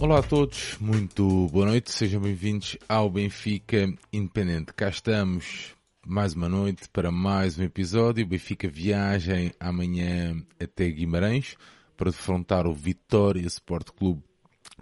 [0.00, 4.74] Olá a todos, muito boa noite, sejam bem-vindos ao Benfica Independente.
[4.74, 5.74] Cá estamos
[6.04, 8.24] mais uma noite para mais um episódio.
[8.24, 11.56] O Benfica viagem amanhã até Guimarães
[11.96, 14.22] para defrontar o Vitória Sport Clube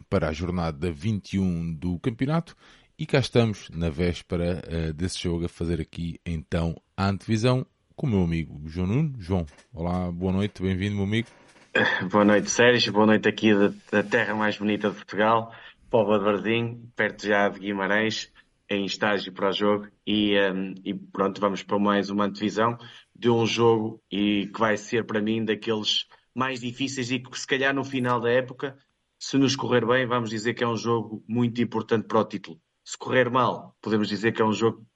[0.08, 2.56] para a jornada 21 do campeonato.
[2.98, 8.06] E cá estamos na véspera uh, desse jogo a fazer aqui então a antevisão com
[8.06, 9.14] o meu amigo João Nuno.
[9.18, 11.28] João, olá, boa noite, bem-vindo, meu amigo.
[12.10, 12.92] Boa noite, Sérgio.
[12.92, 13.50] Boa noite aqui
[13.90, 15.54] da, terra mais bonita de Portugal,
[15.88, 18.30] Póvoa de Varzim, perto já de Guimarães,
[18.68, 19.88] em estágio para o jogo.
[20.06, 22.76] E, um, e, pronto, vamos para mais uma antevisão
[23.16, 27.46] de um jogo e que vai ser para mim daqueles mais difíceis e que se
[27.46, 28.76] calhar no final da época,
[29.18, 32.60] se nos correr bem, vamos dizer que é um jogo muito importante para o título.
[32.84, 34.86] Se correr mal, podemos dizer que é um jogo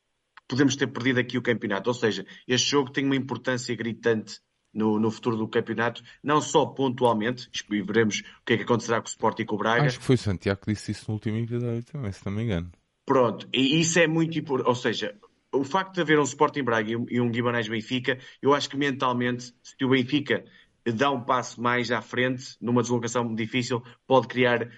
[0.46, 1.88] podemos ter perdido aqui o campeonato.
[1.88, 4.40] Ou seja, este jogo tem uma importância gritante
[4.76, 9.00] no, no futuro do campeonato, não só pontualmente, e veremos o que é que acontecerá
[9.00, 9.86] com o Sport e com o Braga.
[9.86, 12.42] Acho que foi o Santiago que disse isso no último episódio também, se não me
[12.42, 12.70] engano.
[13.06, 15.16] Pronto, e isso é muito importante, ou seja,
[15.52, 19.54] o facto de haver um Sporting Braga e um Guimarães Benfica, eu acho que mentalmente,
[19.62, 20.44] se o Benfica
[20.84, 24.68] dá um passo mais à frente, numa deslocação difícil, pode criar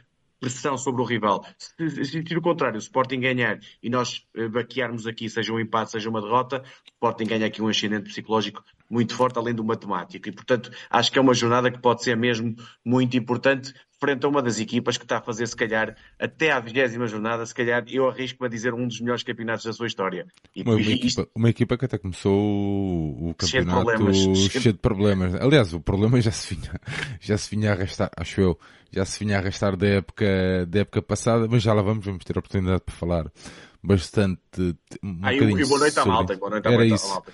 [0.41, 1.44] pressão sobre o rival.
[1.58, 5.61] Se, se, se o contrário, o Sporting ganhar e nós eh, baquearmos aqui, seja um
[5.61, 9.64] empate, seja uma derrota, o Sporting ganha aqui um ascendente psicológico muito forte, além do
[9.64, 10.28] matemático.
[10.28, 14.28] E, portanto, acho que é uma jornada que pode ser mesmo muito importante frente a
[14.28, 17.84] uma das equipas que está a fazer, se calhar, até à vigésima jornada, se calhar,
[17.88, 20.27] eu arrisco-me a dizer um dos melhores campeonatos da sua história.
[20.55, 20.92] E, uma, uma, isto...
[20.92, 24.16] equipa, uma, equipa, que até começou o campeonato cheio de, problemas,
[24.50, 25.34] cheio de problemas.
[25.34, 26.80] Aliás, o problema já se vinha,
[27.20, 28.58] já se vinha a arrastar, acho eu,
[28.92, 30.27] já se vinha a arrastar da época,
[30.66, 33.30] da época passada, mas já lá vamos, vamos ter a oportunidade para falar
[33.83, 34.40] bastante.
[35.02, 37.08] Um ah, e boa noite à malta, boa noite à Era isso.
[37.08, 37.33] malta.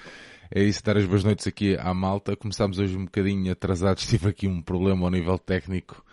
[0.50, 2.36] É isso, dar as boas noites aqui à malta.
[2.36, 6.04] Começámos hoje um bocadinho atrasados, tive aqui um problema ao nível técnico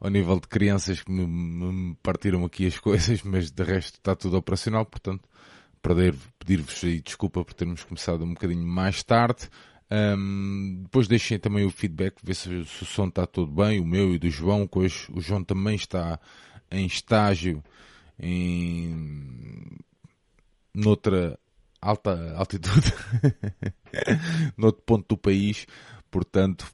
[0.00, 4.14] ao nível de crianças que me, me, partiram aqui as coisas, mas de resto está
[4.14, 5.28] tudo operacional, portanto,
[6.38, 9.48] pedir-vos desculpa por termos começado um bocadinho mais tarde.
[9.90, 13.84] Um, depois deixem também o feedback, ver se, se, o som está todo bem, o
[13.84, 16.18] meu e do João, que hoje o João também está
[16.70, 17.62] em estágio
[18.18, 19.76] em
[20.74, 21.38] noutra
[21.80, 22.92] alta altitude,
[24.56, 25.66] noutro ponto do país,
[26.10, 26.66] portanto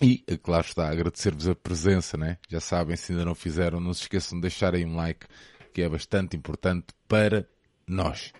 [0.00, 2.38] e, claro está, agradecer-vos a presença, né?
[2.48, 5.26] Já sabem, se ainda não fizeram, não se esqueçam de deixarem um like,
[5.72, 7.46] que é bastante importante para
[7.86, 8.32] nós.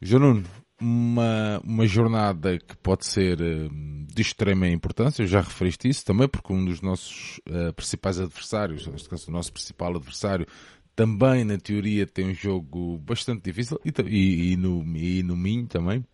[0.00, 0.44] João Nuno,
[0.80, 6.52] uma, uma jornada que pode ser hum, de extrema importância, já referiste isso também, porque
[6.52, 10.46] um dos nossos uh, principais adversários, neste caso o nosso principal adversário,
[10.94, 15.66] também na teoria tem um jogo bastante difícil, e, e, e no, e no Minho
[15.66, 16.04] também,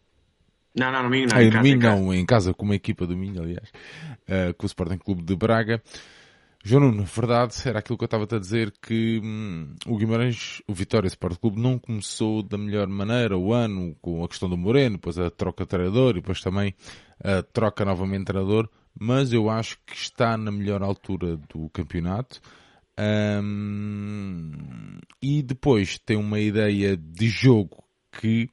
[0.74, 1.36] não, não, no Minho não.
[1.36, 1.96] Ah, em em casa.
[1.96, 3.68] não, em casa com uma equipa do Minho, aliás,
[4.28, 5.82] uh, com o Sporting Clube de Braga.
[6.66, 10.72] João Nuno, verdade, era aquilo que eu estava a dizer que hum, o Guimarães, o
[10.72, 14.96] Vitória Sport Clube não começou da melhor maneira o ano com a questão do Moreno,
[14.96, 16.74] depois a troca de treinador e depois também
[17.22, 18.66] a troca novamente de treinador,
[18.98, 22.40] mas eu acho que está na melhor altura do campeonato.
[22.98, 24.52] Um,
[25.20, 28.48] e depois tem uma ideia de jogo que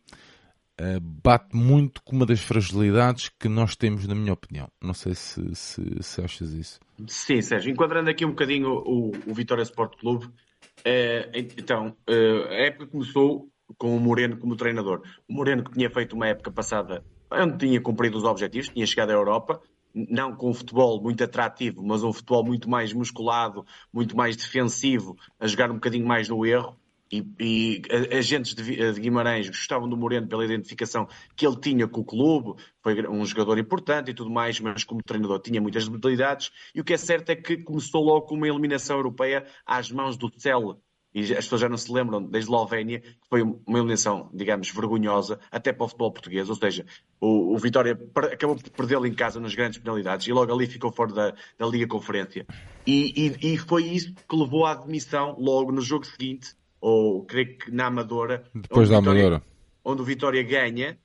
[1.01, 4.67] bate muito com uma das fragilidades que nós temos, na minha opinião.
[4.81, 6.79] Não sei se, se, se achas isso.
[7.07, 7.71] Sim, Sérgio.
[7.71, 13.49] Enquadrando aqui um bocadinho o, o Vitória Sport Clube, uh, então, uh, a época começou
[13.77, 15.01] com o Moreno como treinador.
[15.27, 19.11] O Moreno que tinha feito uma época passada onde tinha cumprido os objetivos, tinha chegado
[19.11, 19.61] à Europa,
[19.93, 25.17] não com um futebol muito atrativo, mas um futebol muito mais musculado, muito mais defensivo,
[25.39, 26.75] a jogar um bocadinho mais no erro.
[27.11, 27.81] E, e
[28.15, 32.61] agentes de, de, Guimarães gostavam do Moreno pela identificação que ele tinha com o clube,
[32.81, 36.51] foi um jogador importante e tudo mais, mas como treinador tinha muitas debilidades.
[36.73, 40.15] E o que é certo é que começou logo com uma eliminação europeia às mãos
[40.15, 40.79] do Cel.
[41.13, 45.39] E as pessoas já não se lembram, da Eslovénia, que foi uma eliminação, digamos, vergonhosa,
[45.51, 46.49] até para o futebol português.
[46.49, 46.85] Ou seja,
[47.19, 47.99] o, o Vitória
[48.31, 51.67] acabou por perdê-lo em casa nas grandes penalidades e logo ali ficou fora da, da
[51.67, 52.47] Liga Conferência.
[52.87, 57.57] E, e, e foi isso que levou à admissão, logo no jogo seguinte, ou creio
[57.57, 58.43] que na Amadora.
[58.53, 59.43] Depois da Vitória, Amadora.
[59.85, 60.97] Onde o Vitória ganha,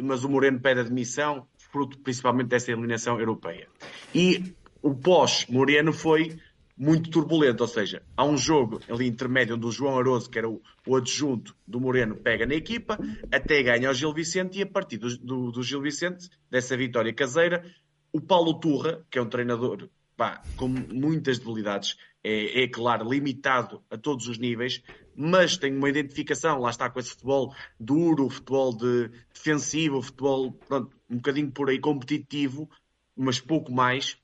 [0.00, 3.68] mas o Moreno pede admissão, fruto principalmente dessa eliminação europeia.
[4.14, 6.38] E o pós-Moreno foi
[6.76, 10.48] muito turbulento, ou seja, há um jogo ali intermédio onde o João Aroso, que era
[10.48, 12.98] o, o adjunto do Moreno, pega na equipa,
[13.30, 17.12] até ganha o Gil Vicente e a partir do, do, do Gil Vicente, dessa vitória
[17.12, 17.64] caseira,
[18.12, 23.82] o Paulo Turra, que é um treinador pá, com muitas debilidades, é, é, claro, limitado
[23.90, 24.82] a todos os níveis,
[25.16, 30.96] mas tem uma identificação, lá está com esse futebol duro, futebol de defensivo, futebol pronto,
[31.10, 32.68] um bocadinho por aí competitivo,
[33.16, 34.16] mas pouco mais,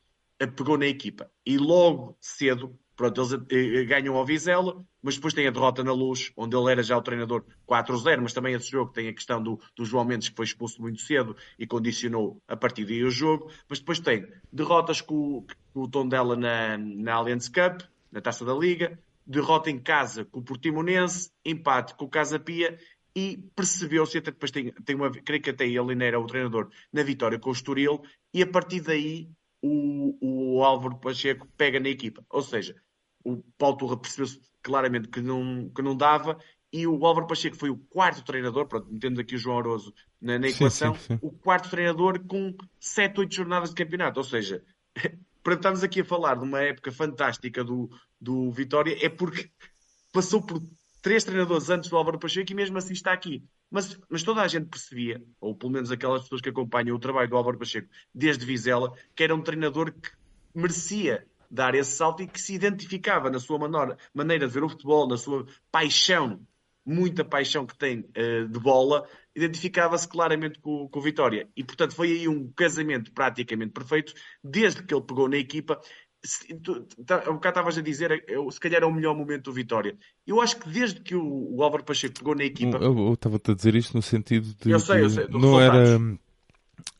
[0.56, 1.31] pegou na equipa.
[1.44, 5.90] E logo cedo, Pronto, eles eh, ganham ao Vizela, mas depois tem a derrota na
[5.90, 9.42] Luz, onde ele era já o treinador 4-0, mas também esse jogo tem a questão
[9.42, 13.10] do, do João Mendes, que foi expulso muito cedo e condicionou a partir daí o
[13.10, 13.50] jogo.
[13.70, 17.81] Mas depois tem derrotas com, com o Tondela na, na Allianz Cup,
[18.12, 22.78] na Taça da Liga, derrota em casa com o Portimonense, empate com o Casa Pia
[23.14, 26.70] e percebeu-se, até depois tem, tem uma, creio que até ele ainda era o treinador,
[26.93, 28.02] na vitória com o Estoril,
[28.32, 29.28] e a partir daí
[29.62, 30.17] o,
[30.58, 32.25] o Álvaro Pacheco pega na equipa.
[32.31, 32.76] Ou seja,
[33.25, 36.38] o Paulo Turra percebeu-se claramente que não, que não dava
[36.73, 40.38] e o Álvaro Pacheco foi o quarto treinador, pronto, metendo aqui o João Aroso na,
[40.38, 41.19] na equação, sim, sim, sim.
[41.20, 44.20] o quarto treinador com 7, 8 jornadas de campeonato.
[44.20, 44.62] Ou seja,
[45.50, 49.50] para estarmos aqui a falar de uma época fantástica do, do Vitória, é porque
[50.12, 50.62] passou por
[51.02, 53.43] três treinadores antes do Álvaro Pacheco e mesmo assim está aqui.
[53.69, 57.29] Mas, mas toda a gente percebia, ou pelo menos aquelas pessoas que acompanham o trabalho
[57.29, 60.11] do Álvaro Pacheco desde Vizela, que era um treinador que
[60.55, 63.58] merecia dar esse salto e que se identificava na sua
[64.14, 66.41] maneira de ver o futebol, na sua paixão,
[66.87, 69.05] muita paixão que tem uh, de bola,
[69.40, 71.48] identificava-se claramente com, com o Vitória.
[71.56, 75.81] E, portanto, foi aí um casamento praticamente perfeito, desde que ele pegou na equipa
[76.62, 79.52] tu, tá, um bocado estavas a dizer, eu, se calhar é o melhor momento do
[79.52, 79.96] Vitória.
[80.26, 82.76] Eu acho que desde que o, o Álvaro Pacheco pegou na equipa.
[82.78, 84.70] Eu estava-te a dizer isto no sentido de.
[84.70, 85.26] Eu sei, eu sei.
[85.28, 85.98] Não era.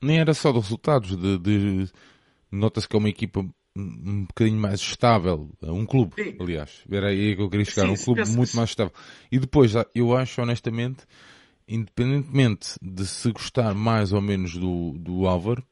[0.01, 1.17] Nem era só dos resultados.
[1.17, 1.91] De, de
[2.51, 3.47] Nota-se que é uma equipa
[3.77, 5.49] um bocadinho mais estável.
[5.63, 6.37] Um clube, Sim.
[6.41, 6.83] aliás.
[6.91, 7.87] Era aí que eu queria chegar.
[7.87, 8.93] Sim, um clube muito mais estável.
[9.31, 11.05] E depois, eu acho honestamente,
[11.71, 15.65] independentemente de se gostar mais ou menos do, do Álvaro,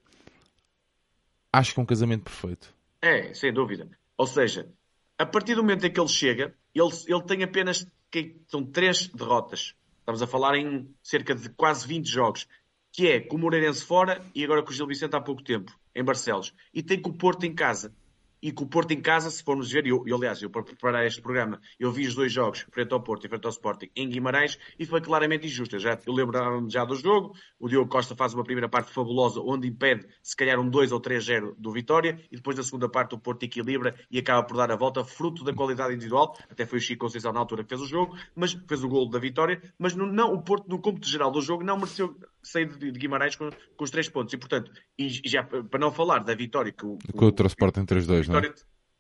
[1.53, 2.73] acho que é um casamento perfeito.
[3.03, 3.91] É, sem dúvida.
[4.17, 4.73] Ou seja,
[5.19, 9.09] a partir do momento em que ele chega, ele, ele tem apenas que, são três
[9.09, 9.75] derrotas.
[9.99, 12.47] Estamos a falar em cerca de quase 20 jogos.
[12.91, 15.77] Que é com o Moreirense fora e agora com o Gil Vicente há pouco tempo,
[15.95, 16.55] em Barcelos.
[16.73, 17.95] E tem com o Porto em casa
[18.43, 21.07] e com o Porto em casa, se formos ver, eu, eu aliás, eu para preparar
[21.07, 24.09] este programa, eu vi os dois jogos, frente ao Porto e frente ao Sporting, em
[24.09, 25.77] Guimarães, e foi claramente injusto.
[25.77, 29.41] Eu, já, eu lembro-me já do jogo, o Diogo Costa faz uma primeira parte fabulosa,
[29.41, 33.15] onde impede, se calhar, um 2 ou 3-0 do Vitória, e depois na segunda parte
[33.15, 36.79] o Porto equilibra e acaba por dar a volta, fruto da qualidade individual, até foi
[36.79, 39.63] o Chico Conceição na altura que fez o jogo, mas fez o gol da vitória,
[39.79, 42.17] mas não, não o Porto, no cômputo geral do jogo, não mereceu
[42.49, 45.93] sair de, de Guimarães com, com, os três pontos, e portanto, e já para não
[45.93, 48.53] falar da vitória que o, o, o Sporting 3-2, não é?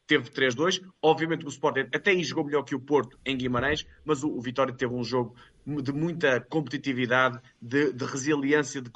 [0.08, 0.82] teve 3-2.
[1.02, 4.40] Obviamente o Sporting até aí jogou melhor que o Porto em Guimarães, mas o, o
[4.40, 8.90] Vitória teve um jogo de muita competitividade, de, de resiliência, de,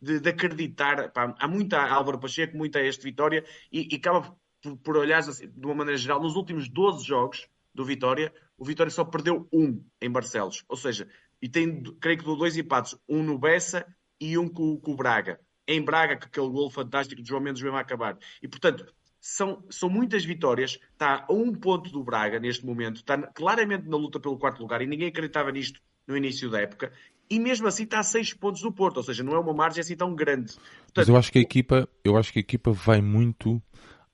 [0.00, 1.10] de, de acreditar.
[1.10, 5.48] Pá, há muita Álvaro Pacheco, muita este Vitória, e, e acaba por, por olhar assim,
[5.48, 9.82] de uma maneira geral, nos últimos 12 jogos do Vitória, o Vitória só perdeu um
[10.02, 10.64] em Barcelos.
[10.68, 11.08] Ou seja,
[11.40, 13.86] e tem, creio que, dois empates, um no Bessa
[14.20, 15.40] e um com, com o Braga.
[15.66, 18.16] Em Braga, que aquele gol fantástico de João Mendes mesmo a acabar.
[18.42, 18.86] E, portanto,
[19.20, 23.96] são, são muitas vitórias, está a um ponto do Braga neste momento, está claramente na
[23.96, 26.92] luta pelo quarto lugar e ninguém acreditava nisto no início da época.
[27.30, 29.82] E mesmo assim está a seis pontos do Porto, ou seja, não é uma margem
[29.82, 30.54] assim tão grande.
[30.54, 33.62] Portanto, Mas eu acho que a equipa, eu acho que a equipa vai muito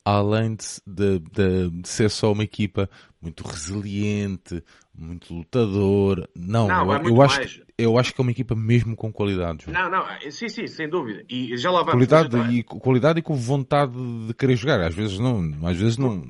[0.04, 2.90] além de, de, de, de, ser só uma equipa
[3.22, 4.62] muito resiliente,
[4.94, 6.28] muito lutador.
[6.36, 9.64] Não, não eu, eu acho, que, eu acho que é uma equipa mesmo com qualidade.
[9.66, 11.24] Não, não, sim, sim, sem dúvida.
[11.26, 12.06] E já lá vamos.
[12.06, 13.96] Qualidade, e, qualidade e com vontade
[14.26, 14.80] de querer jogar.
[14.82, 16.22] Às vezes não, às vezes não,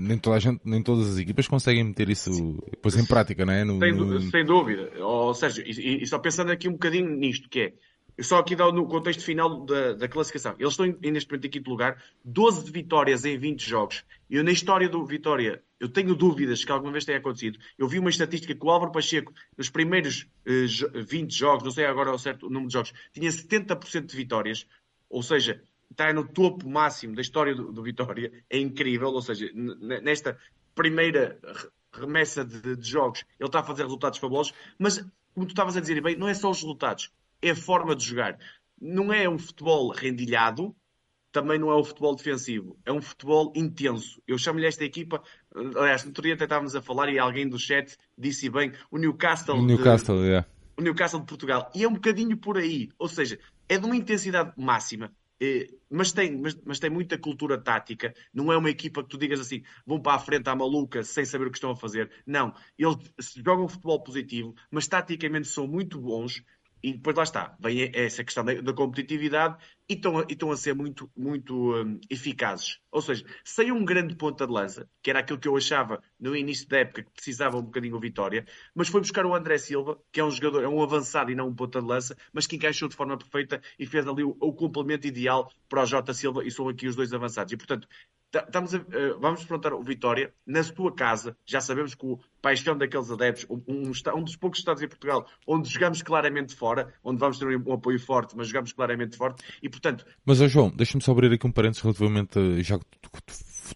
[0.00, 3.52] nem toda a gente, nem todas as equipas conseguem meter isso depois em prática, não
[3.52, 3.62] é?
[3.62, 4.20] No, sem, no...
[4.20, 4.90] sem dúvida.
[4.98, 7.72] Ou seja, e, e só pensando aqui um bocadinho nisto, que é
[8.20, 10.54] só aqui no contexto final da, da classificação.
[10.58, 14.04] Eles estão neste momento em quinto lugar, 12 vitórias em 20 jogos.
[14.28, 17.58] Eu, na história do Vitória, eu tenho dúvidas que alguma vez tenha acontecido.
[17.78, 20.66] Eu vi uma estatística que o Álvaro Pacheco, nos primeiros eh,
[21.02, 24.66] 20 jogos, não sei agora o certo número de jogos, tinha 70% de vitórias.
[25.08, 28.32] Ou seja, está no topo máximo da história do, do Vitória.
[28.48, 29.08] É incrível.
[29.08, 30.38] Ou seja, nesta
[30.74, 31.38] primeira
[31.92, 34.54] remessa de, de jogos, ele está a fazer resultados fabulosos.
[34.78, 34.98] Mas,
[35.34, 37.10] como tu estavas a dizer bem, não é só os resultados
[37.42, 38.38] é a forma de jogar.
[38.80, 40.74] Não é um futebol rendilhado,
[41.32, 44.22] também não é um futebol defensivo, é um futebol intenso.
[44.28, 45.22] Eu chamo-lhe esta equipa,
[45.54, 48.98] aliás, no outro dia até estávamos a falar e alguém do chat disse bem, o
[48.98, 50.48] Newcastle, o Newcastle, de, yeah.
[50.76, 51.70] o Newcastle de Portugal.
[51.74, 55.10] E é um bocadinho por aí, ou seja, é de uma intensidade máxima.
[55.40, 58.14] Eh, mas tem, mas, mas, tem muita cultura tática.
[58.32, 61.24] Não é uma equipa que tu digas assim, vão para a frente à maluca sem
[61.24, 62.10] saber o que estão a fazer.
[62.24, 62.96] Não, eles
[63.44, 66.44] jogam futebol positivo, mas taticamente são muito bons
[66.82, 69.56] e depois lá está, vem essa questão da, da competitividade
[69.88, 72.80] e estão, a, e a ser muito, muito um, eficazes.
[72.90, 76.34] Ou seja, sem um grande ponta de lança, que era aquilo que eu achava no
[76.36, 79.98] início da época que precisava um bocadinho de vitória, mas foi buscar o André Silva,
[80.10, 82.56] que é um jogador, é um avançado e não um ponta de lança, mas que
[82.56, 86.44] encaixou de forma perfeita e fez ali o, o complemento ideal para o Jota Silva
[86.44, 87.52] e são aqui os dois avançados.
[87.52, 87.86] E portanto,
[88.32, 91.36] estamos a, uh, vamos enfrentar o Vitória na sua casa.
[91.44, 95.26] Já sabemos que o paixão daqueles adeptos, um, um, um, dos poucos estados em Portugal
[95.46, 99.42] onde jogamos claramente fora, onde vamos ter um, apoio forte, mas jogamos claramente forte.
[99.62, 100.04] E portanto.
[100.24, 103.10] Mas, oh João, deixa-me só abrir aqui um parênteses relativamente, já que tu,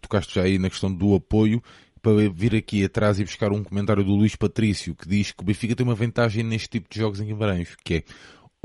[0.01, 1.63] tocaste já aí na questão do apoio
[2.03, 5.45] para vir aqui atrás e buscar um comentário do Luís Patrício que diz que o
[5.45, 8.05] Benfica tem uma vantagem neste tipo de jogos em Guimarães, que é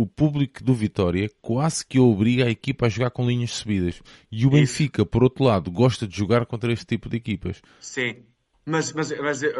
[0.01, 4.01] o público do Vitória quase que obriga a equipa a jogar com linhas subidas.
[4.31, 7.62] E o Benfica, por outro lado, gosta de jogar contra este tipo de equipas.
[7.79, 8.24] Sim.
[8.65, 9.51] Mas, mas, mas eu,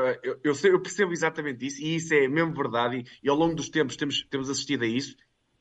[0.44, 3.70] eu, eu, percebo exatamente isso e isso é mesmo verdade e, e, ao longo dos
[3.70, 5.16] tempos temos, temos assistido a isso.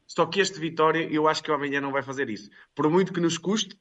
[0.07, 2.49] Só que este Vitória, eu acho que amanhã não vai fazer isso.
[2.75, 3.79] Por muito que nos custe,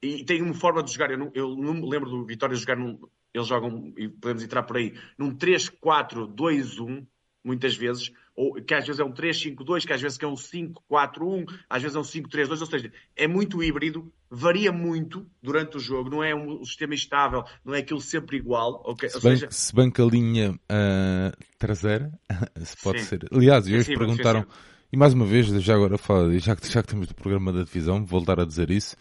[0.00, 1.10] e tem uma forma de jogar.
[1.10, 2.98] Eu não, eu não me lembro do Vitória jogar num.
[3.34, 7.06] Eles jogam, e podemos entrar por aí, num 3-4-2-1,
[7.48, 11.46] muitas vezes, ou que às vezes é um 3-5-2, que às vezes é um 5-4-1,
[11.68, 16.10] às vezes é um 5-3-2, ou seja, é muito híbrido, varia muito durante o jogo,
[16.10, 18.82] não é um sistema estável, não é aquilo sempre igual.
[18.84, 19.08] Okay?
[19.08, 19.50] Se, bem, seja...
[19.50, 22.12] se que a linha uh, traseira,
[22.62, 23.06] se pode sim.
[23.06, 23.26] ser.
[23.32, 24.46] Aliás, hoje sim, perguntaram,
[24.92, 27.64] e mais uma vez, já agora falo, já que, já que temos do programa da
[27.64, 28.94] divisão, vou voltar a dizer isso.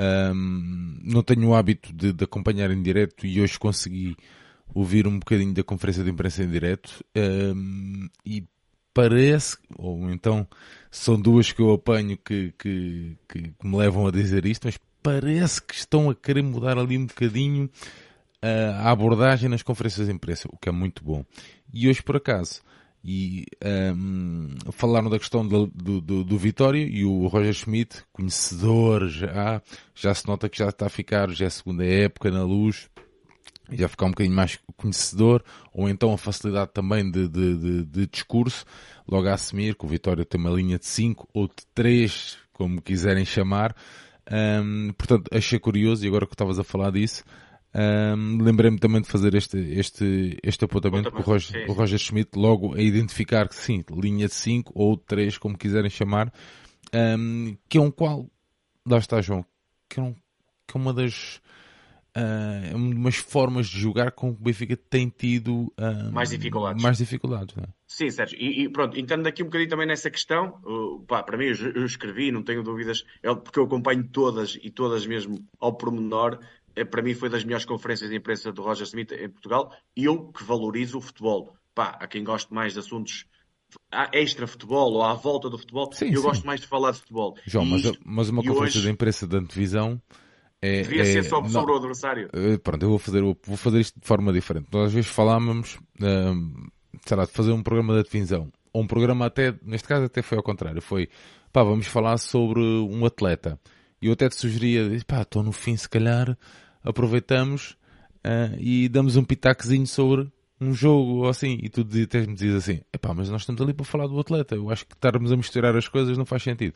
[0.00, 4.16] Um, não tenho o hábito de, de, acompanhar em direto e hoje consegui
[4.74, 8.44] ouvir um bocadinho da conferência de imprensa em direto um, e
[8.92, 10.46] parece, ou então
[10.90, 15.62] são duas que eu apanho que, que, que, me levam a dizer isto, mas parece
[15.62, 17.70] que estão a querer mudar ali um bocadinho
[18.42, 21.24] a abordagem nas conferências de imprensa, o que é muito bom.
[21.72, 22.62] E hoje, por acaso,
[23.04, 23.46] e
[23.96, 29.62] um, falaram da questão do, do, do, Vitória e o Roger Schmidt, conhecedor já,
[29.94, 32.88] já se nota que já está a ficar, já é segunda época na luz,
[33.72, 38.06] já ficar um bocadinho mais conhecedor, ou então a facilidade também de, de, de, de
[38.06, 38.64] discurso,
[39.06, 42.82] logo a assumir que o Vitória tem uma linha de 5 ou de 3, como
[42.82, 43.74] quiserem chamar.
[44.30, 47.24] Um, portanto, achei curioso, e agora que estavas a falar disso,
[47.74, 52.30] um, lembrei-me também de fazer este, este, este apontamento com o Roger, o Roger Schmidt,
[52.36, 56.32] logo a identificar que sim, linha de 5 ou 3, como quiserem chamar,
[56.94, 58.26] um, que é um qual,
[58.86, 59.44] lá está João,
[59.88, 60.14] que é, um,
[60.66, 61.40] que é uma das
[62.18, 66.82] uh, umas formas de jogar com que o Benfica tem tido uh, mais dificuldades.
[66.82, 67.68] Mais dificuldades é?
[67.86, 68.38] Sim, Sérgio.
[68.38, 71.72] E, e, pronto, entrando aqui um bocadinho também nessa questão, uh, pá, para mim eu,
[71.72, 76.38] eu, escrevi, não tenho dúvidas, é porque eu acompanho todas e todas mesmo ao pormenor.
[76.76, 80.04] É, para mim foi das melhores conferências de imprensa do Roger Smith em Portugal e
[80.04, 81.56] eu que valorizo o futebol.
[81.74, 83.26] Pá, a quem gosta mais de assuntos
[84.12, 86.22] extra futebol ou à volta do futebol, sim, eu sim.
[86.22, 87.36] gosto mais de falar de futebol.
[87.46, 88.82] João, mas, mas, uma conferência hoje...
[88.82, 90.00] de imprensa de antevisão
[90.60, 92.28] é, Devia é, ser só não, sobre o adversário.
[92.32, 94.66] Eh, pronto, eu vou fazer, vou fazer isto de forma diferente.
[94.72, 95.78] Nós às vezes falávamos,
[97.06, 98.50] sei lá, de fazer um programa de divisão.
[98.72, 100.82] Ou um programa até, neste caso até foi ao contrário.
[100.82, 101.08] Foi,
[101.52, 103.58] pá, vamos falar sobre um atleta.
[104.02, 106.36] E eu até te sugeria, pá, estou no fim, se calhar,
[106.82, 107.76] aproveitamos
[108.24, 110.28] uh, e damos um pitaquezinho sobre
[110.60, 111.58] um jogo ou assim.
[111.62, 114.56] E tu até me dizias assim, pá, mas nós estamos ali para falar do atleta.
[114.56, 116.74] Eu acho que estarmos a misturar as coisas não faz sentido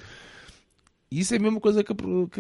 [1.21, 1.95] isso é a mesma coisa que a,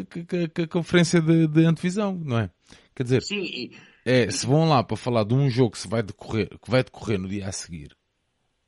[0.04, 2.50] que, que, que a conferência de, de, antevisão, não é?
[2.94, 3.70] Quer dizer, Sim.
[4.04, 6.82] é, se vão lá para falar de um jogo que, se vai, decorrer, que vai
[6.82, 7.96] decorrer no dia a seguir,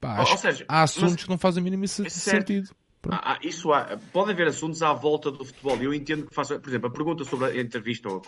[0.00, 2.74] pá, acho, seja, há assuntos mas, que não fazem o mínimo sentido.
[3.10, 5.76] Ah, isso há, pode haver assuntos à volta do futebol.
[5.76, 8.18] Eu entendo que faça, por exemplo, a pergunta sobre a entrevista, ou,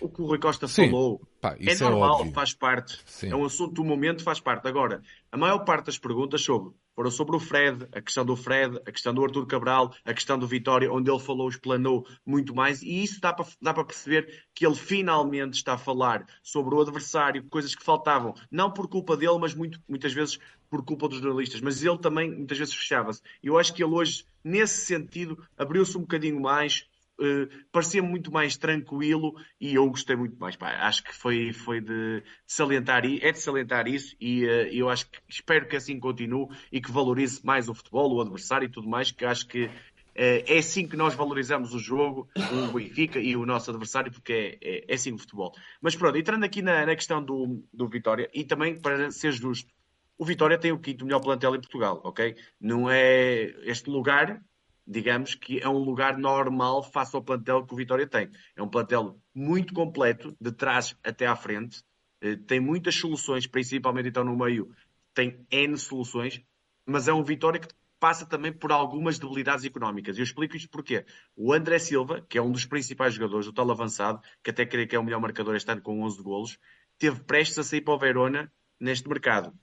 [0.00, 3.00] o que o Rui Costa Sim, falou, pá, é, é normal, faz parte.
[3.06, 3.30] Sim.
[3.30, 4.66] É um assunto do momento, faz parte.
[4.66, 5.00] Agora,
[5.30, 8.92] a maior parte das perguntas sobre foram sobre o Fred, a questão do Fred, a
[8.92, 13.02] questão do Arthur Cabral, a questão do Vitória, onde ele falou, explanou muito mais, e
[13.02, 17.42] isso dá para, dá para perceber que ele finalmente está a falar sobre o adversário,
[17.48, 20.38] coisas que faltavam, não por culpa dele, mas muito, muitas vezes
[20.68, 23.22] por culpa dos jornalistas, mas ele também muitas vezes fechava-se.
[23.42, 26.86] Eu acho que ele hoje, nesse sentido, abriu-se um bocadinho mais,
[27.20, 30.56] uh, parecia muito mais tranquilo e eu gostei muito mais.
[30.56, 35.08] Pá, acho que foi, foi de salientar, é de salientar isso e uh, eu acho
[35.10, 38.88] que espero que assim continue e que valorize mais o futebol, o adversário e tudo
[38.88, 39.70] mais, que acho que uh,
[40.16, 44.58] é assim que nós valorizamos o jogo, o Benfica e o nosso adversário, porque é,
[44.62, 45.52] é, é assim o futebol.
[45.80, 49.70] Mas pronto, entrando aqui na, na questão do, do Vitória e também para ser justo,
[50.18, 52.36] o Vitória tem o quinto melhor plantel em Portugal, ok?
[52.60, 54.42] Não é este lugar
[54.90, 58.28] digamos que é um lugar normal face ao plantel que o Vitória tem.
[58.56, 61.84] É um plantel muito completo, de trás até à frente,
[62.20, 64.74] eh, tem muitas soluções, principalmente então no meio,
[65.14, 66.42] tem N soluções,
[66.84, 67.68] mas é um Vitória que
[68.00, 70.16] passa também por algumas debilidades económicas.
[70.16, 71.04] E eu explico isto porque
[71.36, 74.88] o André Silva, que é um dos principais jogadores do tal avançado, que até creio
[74.88, 76.58] que é o melhor marcador este ano com 11 golos,
[76.98, 79.54] teve prestes a sair para o Verona neste mercado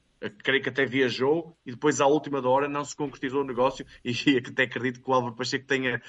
[0.43, 4.37] creio que até viajou e depois à última hora não se concretizou o negócio e
[4.37, 6.01] até acredito que o Álvaro Pacheco tenha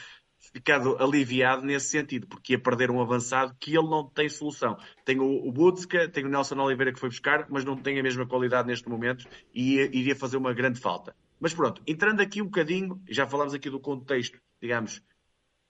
[0.53, 4.77] ficado aliviado nesse sentido, porque ia perder um avançado que ele não tem solução.
[5.05, 8.27] Tem o, Butska, tem o Nelson Oliveira que foi buscar, mas não tem a mesma
[8.27, 11.15] qualidade neste momento e ia, iria fazer uma grande falta.
[11.41, 15.03] Mas pronto, entrando aqui um bocadinho, já falámos aqui do contexto, digamos,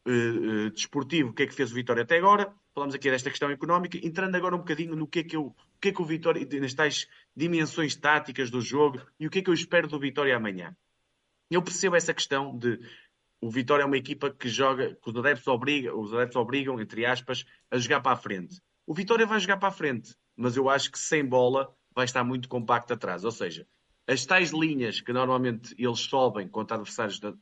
[0.07, 3.29] uh, uh, desportivo, o que é que fez o Vitória até agora, falámos aqui desta
[3.29, 6.01] questão económica, entrando agora um bocadinho no que é que eu, o que é que
[6.01, 9.89] o Vitória, nas tais dimensões táticas do jogo e o que é que eu espero
[9.89, 10.77] do Vitória amanhã.
[11.51, 12.79] Eu percebo essa questão de
[13.41, 17.05] o Vitória é uma equipa que joga, que os adeptos, obrigam, os adeptos obrigam, entre
[17.05, 18.61] aspas, a jogar para a frente.
[18.87, 22.23] O Vitória vai jogar para a frente, mas eu acho que sem bola vai estar
[22.23, 23.25] muito compacto atrás.
[23.25, 23.67] Ou seja,
[24.07, 27.35] as tais linhas que normalmente eles sobem contra adversários de,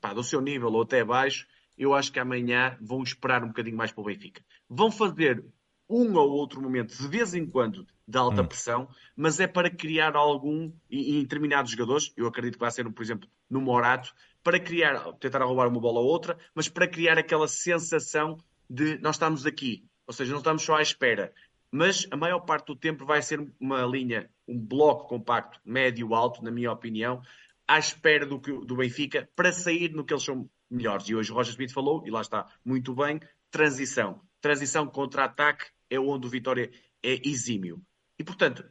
[0.00, 3.76] pá, do seu nível ou até abaixo, eu acho que amanhã vão esperar um bocadinho
[3.76, 4.42] mais para o Benfica.
[4.68, 5.44] Vão fazer
[5.88, 8.46] um ou outro momento, de vez em quando, de alta hum.
[8.46, 13.02] pressão, mas é para criar algum, em determinados jogadores, eu acredito que vai ser, por
[13.02, 17.46] exemplo, no Morato, para criar, tentar roubar uma bola ou outra, mas para criar aquela
[17.46, 18.38] sensação
[18.68, 21.32] de nós estamos aqui, ou seja, não estamos só à espera.
[21.70, 26.50] Mas a maior parte do tempo vai ser uma linha, um bloco compacto, médio-alto, na
[26.50, 27.22] minha opinião,
[27.66, 31.08] à espera do, do Benfica para sair no que eles são melhores.
[31.08, 34.20] E hoje o Roger Smith falou, e lá está muito bem, transição.
[34.40, 36.70] Transição contra-ataque é onde o Vitória
[37.02, 37.82] é exímio.
[38.18, 38.64] E, portanto,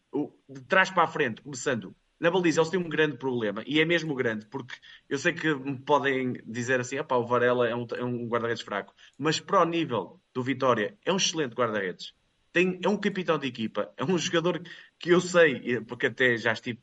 [0.49, 3.85] de trás para a frente, começando na baliza eles têm um grande problema, e é
[3.85, 4.75] mesmo grande, porque
[5.09, 8.93] eu sei que me podem dizer assim, o Varela é um, é um guarda-redes fraco,
[9.17, 12.13] mas para o nível do Vitória é um excelente guarda-redes.
[12.53, 14.61] Tem, é um capitão de equipa, é um jogador
[14.99, 16.79] que eu sei, porque até já estive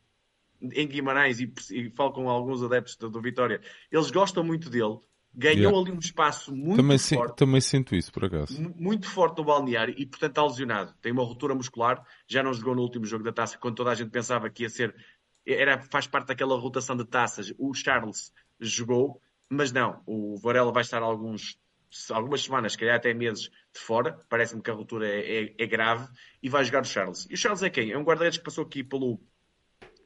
[0.60, 3.60] em Guimarães e, e falo com alguns adeptos do, Vitória,
[3.90, 4.98] eles gostam muito dele,
[5.34, 5.78] ganhou yeah.
[5.78, 7.36] ali um espaço muito também forte.
[7.36, 8.60] também sinto isso, por acaso.
[8.76, 10.94] Muito forte no balneário e, portanto, está lesionado.
[11.00, 13.94] Tem uma ruptura muscular, já não jogou no último jogo da taça, quando toda a
[13.94, 14.94] gente pensava que ia ser
[15.46, 17.52] era, faz parte daquela rotação de taças.
[17.58, 21.58] O Charles jogou, mas não, o Varela vai estar alguns,
[22.10, 24.20] algumas semanas, se calhar até meses de fora.
[24.28, 26.08] Parece-me que a ruptura é, é, é, grave
[26.42, 27.26] e vai jogar o Charles.
[27.30, 27.92] E o Charles é quem?
[27.92, 29.20] É um guarda-redes que passou aqui pelo,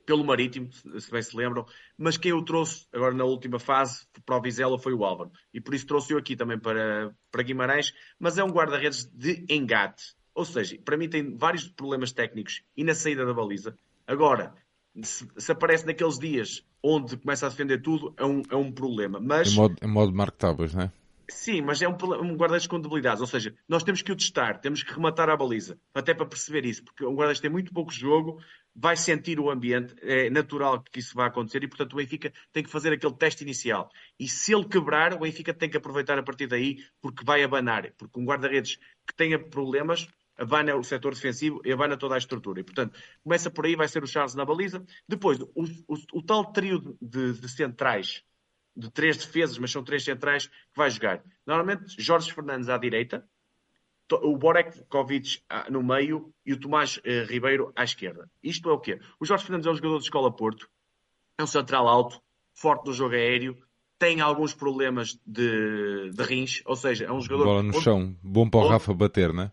[0.04, 4.36] pelo Marítimo, se bem se lembram, mas quem o trouxe agora na última fase para
[4.36, 5.30] o Vizela foi o Álvaro.
[5.52, 10.14] E por isso trouxe-o aqui também para, para Guimarães, mas é um guarda-redes de engate.
[10.34, 13.76] Ou seja, para mim tem vários problemas técnicos e na saída da baliza.
[14.06, 14.54] Agora,
[15.02, 19.20] se, se, aparece naqueles dias onde começa a defender tudo, é um, é um problema.
[19.20, 20.92] Mas, em modo, em modo Mark Tabas, não é?
[21.28, 23.20] Sim, mas é um, um guarda-redes com debilidades.
[23.20, 26.66] Ou seja, nós temos que o testar, temos que rematar a baliza, até para perceber
[26.66, 28.38] isso, porque um guarda-redes tem muito pouco jogo,
[28.74, 32.62] vai sentir o ambiente, é natural que isso vá acontecer e, portanto, o Benfica tem
[32.62, 33.90] que fazer aquele teste inicial.
[34.18, 37.92] E se ele quebrar, o Benfica tem que aproveitar a partir daí, porque vai abanar.
[37.98, 42.60] Porque um guarda-redes que tenha problemas abana o setor defensivo e abana toda a estrutura.
[42.60, 44.84] E, portanto, começa por aí, vai ser o Charles na baliza.
[45.06, 48.24] Depois, o, o, o tal trio de, de, centrais,
[48.76, 51.22] de três defesas, mas são três centrais, que vai jogar.
[51.46, 53.28] Normalmente, Jorge Fernandes à direita,
[54.16, 58.28] o Borek Kovic no meio e o Tomás eh, Ribeiro à esquerda.
[58.42, 59.00] Isto é o quê?
[59.20, 60.68] O Jorge Fernandes é um jogador de escola Porto,
[61.38, 62.20] é um central alto,
[62.54, 63.56] forte no jogo aéreo,
[63.98, 67.44] tem alguns problemas de, de rins, ou seja, é um jogador...
[67.44, 69.52] Bola no chão, bom para o Rafa bater, não é?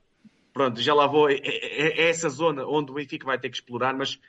[0.59, 1.29] pronto, já lá vou.
[1.29, 4.19] É, é, é, essa zona onde o Benfica vai ter que explorar, mas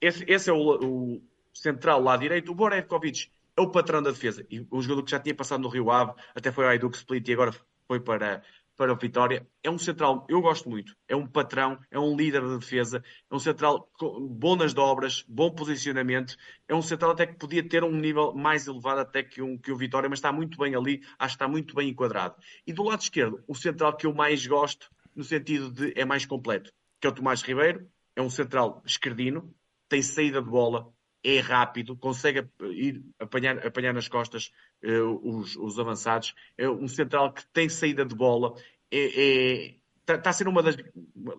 [0.00, 2.52] esse, esse é o, o, central lá direito.
[2.52, 4.46] O Borevkovic é o patrão da defesa.
[4.48, 7.26] E um jogador que já tinha passado no Rio Ave, até foi ao Aiduk Split
[7.26, 7.52] e agora
[7.88, 8.44] foi para,
[8.76, 9.46] para o Vitória.
[9.62, 10.94] É um central, eu gosto muito.
[11.08, 13.90] É um patrão, é um líder de defesa, é um central
[14.30, 16.36] bom nas dobras, bom posicionamento.
[16.68, 19.72] É um central até que podia ter um nível mais elevado até que, um, que
[19.72, 22.36] o Vitória, mas está muito bem ali, acho que está muito bem enquadrado.
[22.66, 26.26] E do lado esquerdo, o central que eu mais gosto no sentido de é mais
[26.26, 29.54] completo, que é o Tomás Ribeiro, é um central esquerdino,
[29.88, 30.92] tem saída de bola,
[31.26, 34.52] é rápido, consegue ir apanhar, apanhar nas costas
[34.84, 38.54] uh, os, os, avançados, é um central que tem saída de bola,
[38.90, 39.74] é, é
[40.06, 40.76] está tá a ser uma das.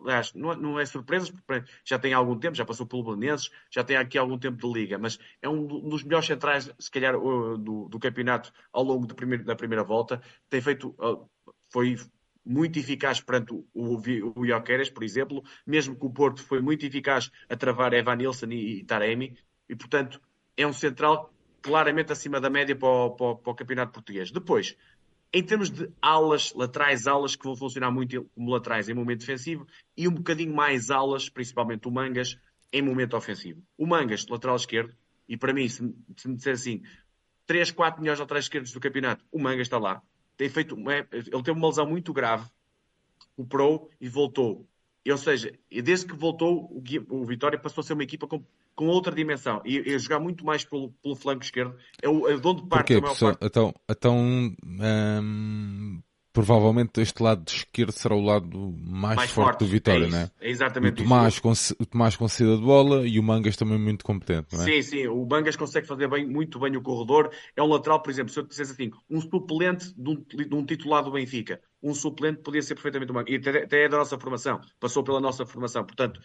[0.04, 3.84] Aliás, não, não é surpresa, porque já tem algum tempo, já passou pelo Belenenses, já
[3.84, 7.88] tem aqui algum tempo de liga, mas é um dos melhores centrais, se calhar, do,
[7.90, 10.22] do campeonato ao longo da primeira volta.
[10.50, 10.94] Tem feito.
[11.72, 11.96] Foi
[12.46, 17.30] muito eficaz perante o, o, Ioqueres, por exemplo, mesmo que o Porto foi muito eficaz
[17.50, 19.38] a travar Evan Nilsson e, e Taremi,
[19.70, 20.22] e portanto
[20.56, 24.32] é um central claramente acima da média para o, para, para o, campeonato português.
[24.32, 24.76] Depois,
[25.34, 29.68] em termos de alas, laterais alas, que vão funcionar muito como laterais em momento defensivo,
[29.96, 32.38] e um bocadinho mais alas, principalmente o Mangas,
[32.72, 33.62] em momento ofensivo.
[33.78, 34.94] O Mangas, lateral esquerdo,
[35.28, 35.78] e para mim, se,
[36.16, 36.82] se me disser assim,
[37.46, 40.02] 3, 4 melhores laterais esquerdos do campeonato, o Mangas está lá
[40.38, 42.48] tem feito uma, ele teve uma lesão muito grave,
[43.36, 44.66] recuperou e voltou.
[45.10, 46.72] Ou seja, desde que voltou,
[47.10, 48.46] o, Vitória passou a ser uma equipa com
[48.78, 51.76] com outra dimensão e, e jogar muito mais pelo, pelo flanco esquerdo.
[52.02, 53.40] É, o, é de onde parte Porquê, a maior parte.
[53.42, 54.16] Então, então
[54.64, 60.04] hum, provavelmente este lado de esquerdo será o lado mais, Mais forte, forte, do Vitória,
[60.04, 60.32] é isso, não é?
[60.40, 61.76] é O exatamente Tomás, isso.
[61.80, 64.66] o Tomás com saída de bola e o Mangas também muito competente, não é?
[64.66, 67.32] Sim, sim, o Bangas consegue fazer bem, muito bem o corredor.
[67.56, 70.56] É um lateral, por exemplo, se eu te dissesse assim, um suplente de um, de
[70.56, 73.34] um titular do Benfica, um suplente podia ser perfeitamente o Bangas.
[73.34, 75.84] E até, até é da nossa formação, passou pela nossa formação.
[75.84, 76.22] Portanto,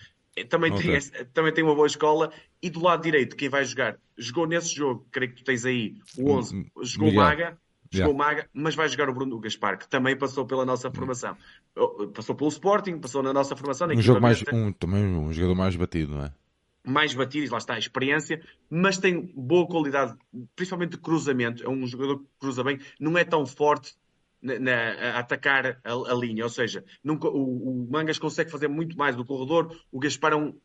[0.48, 1.00] também, Ok.
[1.00, 2.32] tem, também tem uma boa escola.
[2.62, 3.98] E do lado direito, quem vai jogar?
[4.16, 7.24] Jogou nesse jogo, creio que tu tens aí o 11, jogou o Miguel.
[7.24, 7.58] Maga.
[7.90, 8.14] Jogou Yeah.
[8.14, 11.36] Maga, mas vai jogar o Bruno Gaspar, que também passou pela nossa formação.
[12.14, 13.86] Passou pelo Sporting, passou na nossa formação.
[13.86, 16.32] na Um jogo mais, um, também um jogador mais batido, não é?
[16.84, 20.16] mais batido, e lá está a experiência, mas tem boa qualidade,
[20.56, 21.62] principalmente de cruzamento.
[21.62, 23.94] É um jogador que cruza bem, não é tão forte
[24.42, 28.68] na, na- a atacar a, a linha, ou seja, nunca- o, o Mangas consegue fazer
[28.68, 30.58] muito mais do corredor, o Gaspar é um-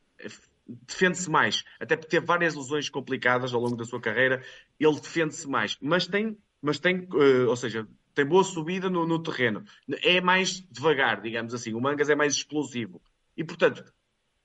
[0.67, 4.43] defende-se mais, até por ter várias lesões complicadas ao longo da sua carreira,
[4.79, 9.21] ele defende-se mais, mas tem, mas tem, eh, ou seja, tem boa subida no, no
[9.21, 9.63] terreno.
[10.03, 11.73] É mais devagar, digamos assim.
[11.73, 12.99] O Mangas é mais explosivo.
[13.37, 13.83] E, portanto,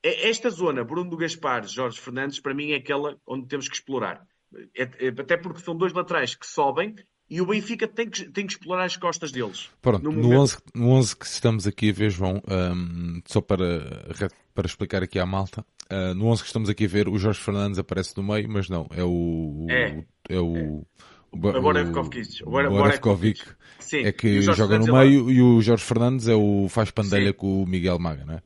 [0.03, 3.75] é- esta zona, Bruno do Gaspar, Jorge Fernandes, para mim é aquela onde temos que
[3.75, 4.27] explorar.
[4.75, 6.95] É- é- até porque são dois laterais que sobem
[7.35, 9.69] e o Benfica tem que, tem que explorar as costas deles.
[9.81, 13.41] Pronto, No no, momento- 11, no 11 que estamos aqui a ver, João, hum, só
[13.41, 14.05] para,
[14.55, 17.41] para explicar aqui à malta, ah, no 11 que estamos aqui a ver, o Jorge
[17.41, 19.67] Fernandes aparece no meio, mas não, é o.
[19.71, 20.05] É.
[20.29, 20.85] é o.
[21.35, 22.43] O, O Borevkovic.
[22.45, 23.41] o O Bore- Borevkovic
[23.95, 26.91] é que o joga no Fernandes é meio e o Jorge Fernandes é o faz
[26.91, 27.33] pandelha Sim.
[27.37, 28.43] com o Miguel Maga, não é?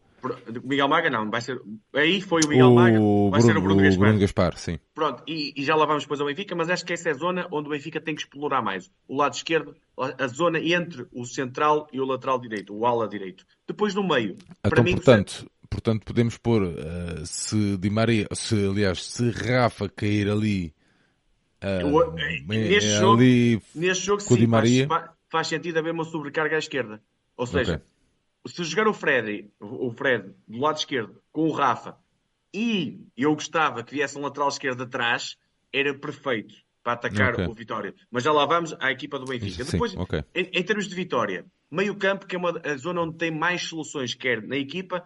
[0.65, 1.61] Miguel Maga não, vai ser.
[1.95, 4.07] Aí foi o Miguel Maga, o vai ser o Bruno Gaspar.
[4.09, 4.79] Bruno Gaspar, sim.
[4.95, 7.17] Pronto, e, e já lá vamos depois ao Benfica, mas acho que essa é a
[7.17, 8.91] zona onde o Benfica tem que explorar mais.
[9.07, 13.45] O lado esquerdo, a zona entre o central e o lateral direito, o ala direito.
[13.69, 14.37] Depois no meio.
[14.63, 19.89] para Então, mim, portanto, portanto, podemos pôr ah, se Di Maria, se, aliás, se Rafa
[19.89, 20.73] cair ali,
[21.61, 21.81] ah,
[22.19, 24.87] é- neste é jogo- ali Neste jogo, Com sim, Di Maria?
[24.87, 27.01] faz, fa- faz sentido haver uma sobrecarga à esquerda.
[27.37, 27.83] Ou seja,
[28.49, 31.99] se jogar o Fred, o Fred do lado esquerdo com o Rafa
[32.53, 35.37] e eu gostava que viesse um lateral esquerdo atrás,
[35.73, 37.47] era perfeito para atacar Ok.
[37.47, 37.95] o Vitória.
[38.11, 39.65] Mas já lá vamos à equipa do Benfica.
[39.65, 40.25] Sim, Depois, ok.
[40.35, 43.63] em, em termos de Vitória, meio campo, que é uma, a zona onde tem mais
[43.65, 45.05] soluções, quer na equipa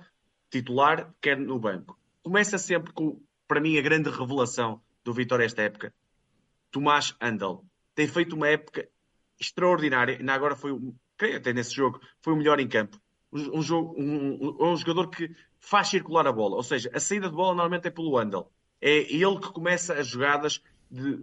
[0.51, 1.99] titular, quer no banco.
[2.23, 5.95] Começa sempre com, para mim, a grande revelação do Vitória esta época,
[6.71, 7.65] Tomás Andal.
[7.95, 8.87] Tem feito uma época
[9.41, 10.19] extraordinária.
[10.19, 10.79] Ainda agora foi,
[11.17, 13.01] creio até nesse jogo, foi o melhor em campo.
[13.33, 16.57] Um, jogo, um, um- um jogador que faz circular a bola.
[16.57, 18.51] Ou seja, a saída de bola normalmente é pelo Andal.
[18.81, 21.21] É ele que começa as jogadas de.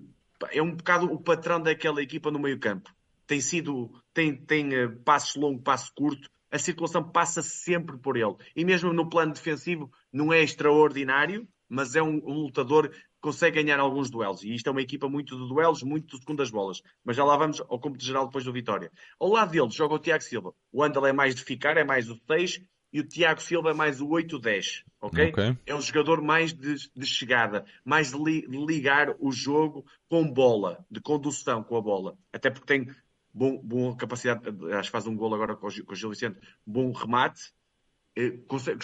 [0.52, 2.93] É um bocado o patrão daquela equipa no meio campo.
[3.26, 3.91] Tem sido.
[4.13, 6.30] Tem, tem eh, passos longos, passo curto.
[6.50, 8.36] A circulação passa sempre por ele.
[8.56, 12.89] E mesmo no plano defensivo, não é extraordinário, mas é um, um lutador
[13.21, 14.43] consegue ganhar alguns duelos.
[14.43, 16.82] E isto é uma equipa muito de duelos, muito de segundas bolas.
[17.03, 18.91] Mas já lá vamos ao cômputo geral depois do Vitória.
[19.19, 20.53] Ao lado dele joga o Tiago Silva.
[20.71, 23.73] O Andal é mais de ficar, é mais o 6, e o Tiago Silva é
[23.73, 24.84] mais o 8-10.
[25.01, 25.32] Ok?
[25.32, 25.58] Ok.
[25.65, 30.86] É um jogador mais de, de chegada, mais de, li- ligar o jogo com bola,
[30.89, 32.17] de condução com a bola.
[32.32, 32.88] Até porque tem
[33.34, 34.41] bom, boa capacidade,
[34.73, 37.51] acho que faz um gol agora com o Gil, Vicente, bom remate,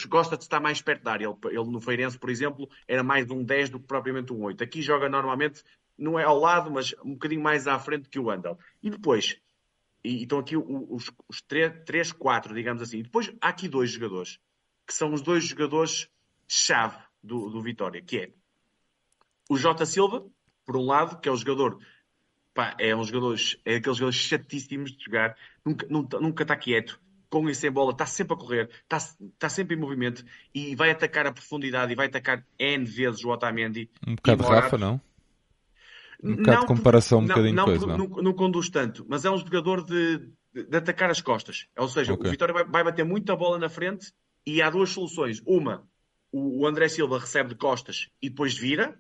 [0.08, 1.26] gosta de estar mais perto da área.
[1.26, 4.64] Ele, ele no Feirense, por exemplo, era mais um 10 do que propriamente um 8.
[4.64, 5.64] Aqui joga normalmente,
[5.98, 8.58] não é ao lado, mas um bocadinho mais à frente que o Andal.
[8.82, 9.40] E depois,
[10.04, 13.00] e, estão aqui os, os 3, 4, digamos assim.
[13.00, 14.40] E depois há aqui dois jogadores,
[14.86, 18.32] que são os dois jogadores-chave do, do Vitória, que é
[19.50, 20.26] o Jota Silva,
[20.66, 21.80] por um lado, que é o jogador
[22.54, 27.02] pá, é um jogador, é aqueles jogadores chatíssimos de jogar, nunca, nunca, nunca está quieto,
[27.42, 30.92] com e sem bola, está sempre a correr, está, está sempre em movimento e vai
[30.92, 33.90] atacar a profundidade e vai atacar N vezes o Otamendi.
[34.06, 35.02] Um bocado de Morato- Rafa, não?
[36.24, 37.98] Um bocado de por- comparação, um não, bocadinho não, coisa, não?
[37.98, 40.20] não, não conduz tanto, mas é um jogador de,
[40.54, 41.68] de, de atacar as costas.
[41.76, 42.28] Ou seja, Ok.
[42.28, 44.14] o Vitória vai, vai bater muita bola na frente
[44.46, 45.42] e há duas soluções.
[45.46, 45.84] Uma,
[46.32, 48.96] o, André Silva recebe de costas e depois vira,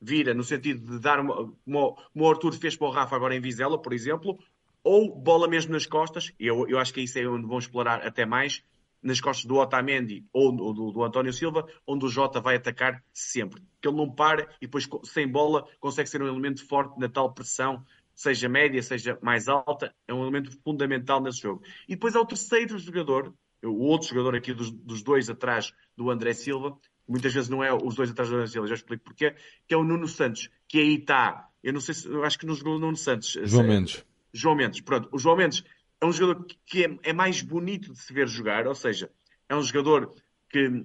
[0.00, 3.40] vira no sentido de dar uma, como o Arthur fez para o Rafa agora em
[3.40, 4.38] Vizela, por exemplo,
[4.84, 8.06] ou bola mesmo nas costas, e eu, eu acho que isso é onde vão explorar
[8.06, 8.64] até mais,
[9.02, 13.60] nas costas do Otamendi ou do, do, António Silva, onde o Jota vai atacar sempre.
[13.80, 17.32] Que ele não para e depois, sem bola, consegue ser um elemento forte na tal
[17.32, 21.62] pressão, seja média, seja mais alta, é um elemento fundamental nesse jogo.
[21.88, 26.10] E depois há o terceiro jogador, o outro jogador aqui dos, dos dois atrás do
[26.10, 29.34] André Silva, muitas vezes não é os dois atrás do André Silva, já explico porquê,
[29.66, 31.48] que é o Nuno Santos, que aí está.
[31.62, 33.36] Eu não sei se, eu acho que não jogou o Nuno Santos.
[33.44, 34.04] João Mendes.
[34.32, 35.08] João Mendes, pronto.
[35.12, 35.62] O João Mendes
[36.00, 39.10] é um jogador que é, é mais bonito de se ver jogar, ou seja,
[39.48, 40.14] é um jogador
[40.48, 40.84] que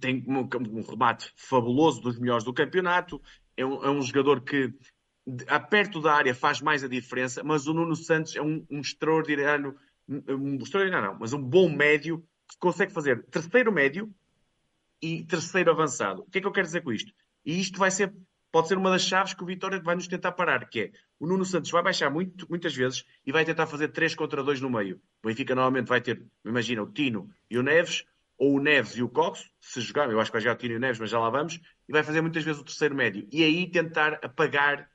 [0.00, 3.20] tem um, um, remate fabuloso dos melhores do campeonato.
[3.56, 4.72] É um, é um jogador que,
[5.48, 7.42] a perto da área, faz mais a diferença.
[7.42, 9.76] Mas o Nuno Santos é um, um extraordinário,
[10.08, 14.12] um extraordinário, não, mas um bom médio que consegue fazer terceiro médio
[15.00, 16.22] e terceiro avançado.
[16.22, 17.12] O que é que eu quero dizer com isto?
[17.44, 18.14] E isto vai ser,
[18.52, 21.26] pode ser uma das chaves que o Vitória vai nos tentar parar, que é o
[21.26, 24.70] Nuno Santos vai baixar muito, muitas vezes e vai tentar fazer 3 contra 2 no
[24.70, 25.00] meio.
[25.22, 28.04] O Benfica normalmente vai ter, imagina, o Tino e o Neves,
[28.36, 30.74] ou o Neves e o Cox, se jogar, eu acho que vai jogar o Tino
[30.74, 33.26] e o Neves, mas já lá vamos, e vai fazer muitas vezes o terceiro médio.
[33.32, 34.88] E aí tentar apagar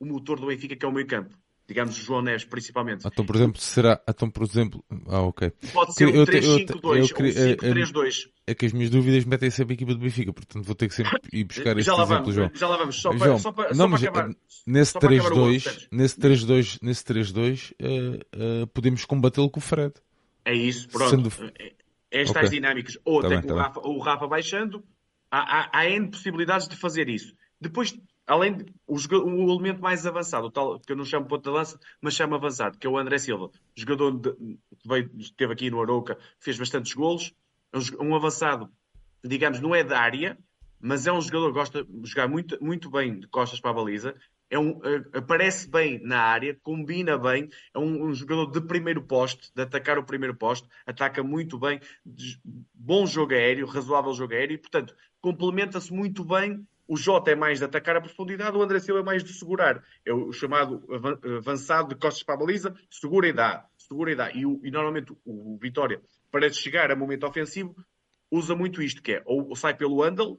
[0.00, 1.36] o motor do Benfica, que é o meio campo
[1.72, 3.06] digamos João Neves principalmente.
[3.06, 5.50] Então, por exemplo, será, então, por exemplo, ah, ok.
[5.72, 8.28] Pode ser um 3-5-2 ou um 5-3-2.
[8.46, 10.88] É, é que as minhas dúvidas metem sempre a equipa do Benfica, portanto vou ter
[10.88, 12.50] que sempre ir buscar este exemplo, vamos, João.
[12.54, 14.36] Já lá vamos, só para, João, só para, não, só para acabar.
[14.66, 19.94] Nesse 3-2, nesse 3-2, nesse 3-2, uh, uh, podemos combatê-lo com o Fred.
[20.44, 21.30] É isso, pronto.
[21.30, 21.52] Sendo...
[21.58, 21.72] É,
[22.10, 22.50] é estas okay.
[22.50, 24.84] dinâmicas, ou tá até bem, com tá o, Rafa, o Rafa baixando,
[25.30, 27.34] há, há, há N possibilidades de fazer isso.
[27.60, 31.42] Depois além de, o, o, elemento mais avançado, o tal que eu não chamo ponto
[31.42, 35.52] de lança, mas chamo avançado, que é o André Silva, jogador de, que veio, esteve
[35.52, 37.34] aqui no Arouca, fez bastantes golos,
[37.72, 38.70] é um, um, avançado,
[39.24, 40.38] digamos, não é da área,
[40.80, 43.74] mas é um jogador que gosta de jogar muito, muito bem de costas para a
[43.74, 44.14] baliza,
[44.50, 49.02] é um, uh, aparece bem na área, combina bem, é um, um, jogador de primeiro
[49.02, 51.80] poste, de atacar o primeiro poste, ataca muito bem,
[52.74, 57.58] bom jogo aéreo, razoável jogo aéreo, e portanto complementa-se muito bem o Jota é mais
[57.58, 59.82] de atacar a profundidade, o André Silva é mais de segurar.
[60.04, 60.86] É o chamado
[61.38, 63.66] avançado de costas para a baliza, segura e dá.
[63.78, 64.30] Segura e dá.
[64.30, 67.74] E, e normalmente o, Vitória, para chegar a momento ofensivo,
[68.30, 70.38] usa muito isto, que é ou sai pelo handle,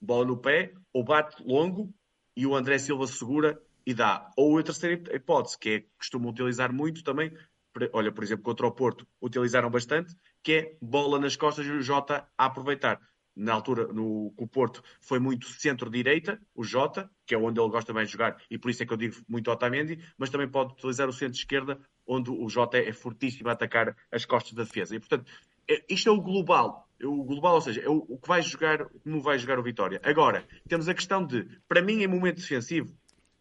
[0.00, 1.94] bola no pé, ou bate longo
[2.36, 4.28] e o André Silva segura e dá.
[4.36, 7.32] Ou a terceira hipótese, que é costumam utilizar muito também,
[7.92, 11.80] olha, por exemplo, contra o Porto, utilizaram bastante, que é bola nas costas e o
[11.80, 13.00] Jota a aproveitar
[13.36, 17.70] na altura no, com o Porto foi muito centro-direita, o Jota, que é onde ele
[17.70, 20.48] gosta mais de jogar, e por isso é que eu digo muito Otamendi, mas também
[20.48, 24.94] pode utilizar o centro-esquerda, onde o Jota é fortíssimo a atacar as costas da defesa.
[24.94, 25.30] E portanto,
[25.68, 26.88] é, isto é o global.
[27.00, 29.62] É o global, ou seja, é o, o, que vai jogar, como vai jogar o
[29.62, 30.00] Vitória.
[30.04, 32.94] Agora, temos a questão de, para mim, em momento defensivo,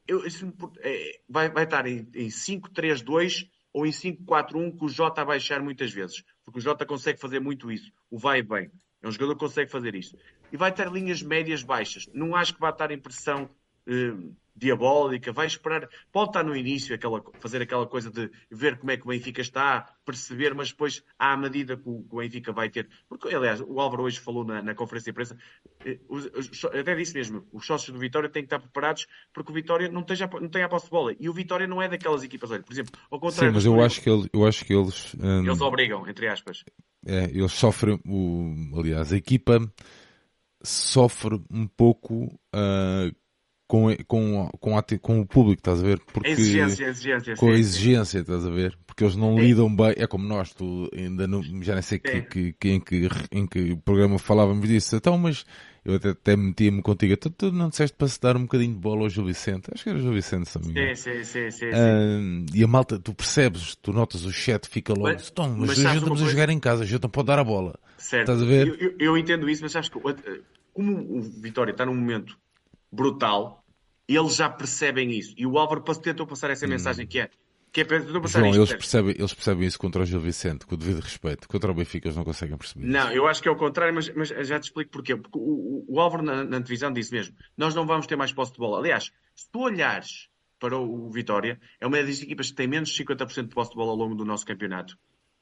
[0.08, 5.22] eu, isso, é, vai, vai estar em, em 5-3-2 ou em 5-4-1 com o Jota
[5.22, 8.72] a baixar muitas vezes, porque o Jota consegue fazer muito isso, o vai bem.
[9.04, 10.18] É um jogador que consegue fazer isto.
[10.50, 12.10] E vai ter linhas médias baixas.
[12.14, 13.50] Não acho que vai estar em pressão
[13.88, 14.14] eh,
[14.56, 15.32] diabólica.
[15.32, 15.90] Vai esperar.
[16.12, 19.42] Pode estar no início, aquela, fazer aquela coisa de ver como é que o Benfica
[19.42, 22.88] está, perceber, mas depois, à medida que o, que o Benfica vai ter.
[23.10, 25.38] Porque, aliás, o Álvaro hoje falou na, na conferência de imprensa,
[25.86, 29.52] eh, os, os, até disse mesmo, os sócios do Vitória têm que estar preparados porque
[29.52, 31.16] o Vitória não tem, não tem a posse de bola.
[31.20, 33.50] E o Vitória não é daquelas equipas, olha, por exemplo, ao contrário.
[33.50, 35.16] Sim, mas eu acho, que ele, eu acho que eles.
[35.20, 35.46] Hum...
[35.46, 36.64] Eles obrigam, entre aspas.
[37.06, 39.60] É, eles sofrem, o, aliás, a equipa
[40.64, 43.14] sofre um pouco uh,
[43.74, 46.00] com, com, com, a, com, o público, estás a ver?
[46.14, 47.36] Porque, a exigência, a exigência.
[47.36, 48.78] Com a exigência, estás a ver?
[48.86, 52.22] Porque eles não lidam bem, é como nós, tu ainda não, já nem sei que,
[52.22, 55.44] que, que, em, que, em que programa falávamos disso, então, mas
[55.84, 57.18] eu até, até metia-me contigo.
[57.18, 59.72] Tu, tu, não disseste para se dar um bocadinho de bola ao Gil Vicente?
[59.74, 63.00] Acho que era o Gil Vicente, se sim, sim, sim, sim, uh, E a malta,
[63.00, 65.16] tu percebes, tu notas o chat, fica logo.
[65.16, 67.74] Mas, então, mas, mas estamos a jogar em casa, já não pode dar a bola.
[67.98, 68.30] Certo.
[68.30, 68.68] Estás a ver?
[68.68, 70.00] Eu, eu, eu, entendo isso, mas sabes que
[70.74, 72.38] como o Vitória está num momento
[72.94, 73.63] brutal,
[74.16, 75.34] eles já percebem isso.
[75.38, 76.70] E o Álvaro tentou passar essa hum.
[76.70, 77.30] mensagem que é
[77.74, 77.86] que é
[78.28, 81.48] João, eles percebem, eles percebem isso contra o Gil Vicente, com o devido respeito.
[81.48, 83.18] Contra o Benfica eles não conseguem perceber Não, isso.
[83.18, 85.16] eu acho que é o contrário, mas, mas já te explico porquê.
[85.16, 88.32] Porque o, o, o Álvaro na, na divisão disse mesmo, nós não vamos ter mais
[88.32, 88.78] posse de bola.
[88.78, 92.90] Aliás, se tu olhares para o, o Vitória, é uma das equipas que tem menos
[92.90, 94.96] de 50% de posse de bola ao longo do nosso campeonato.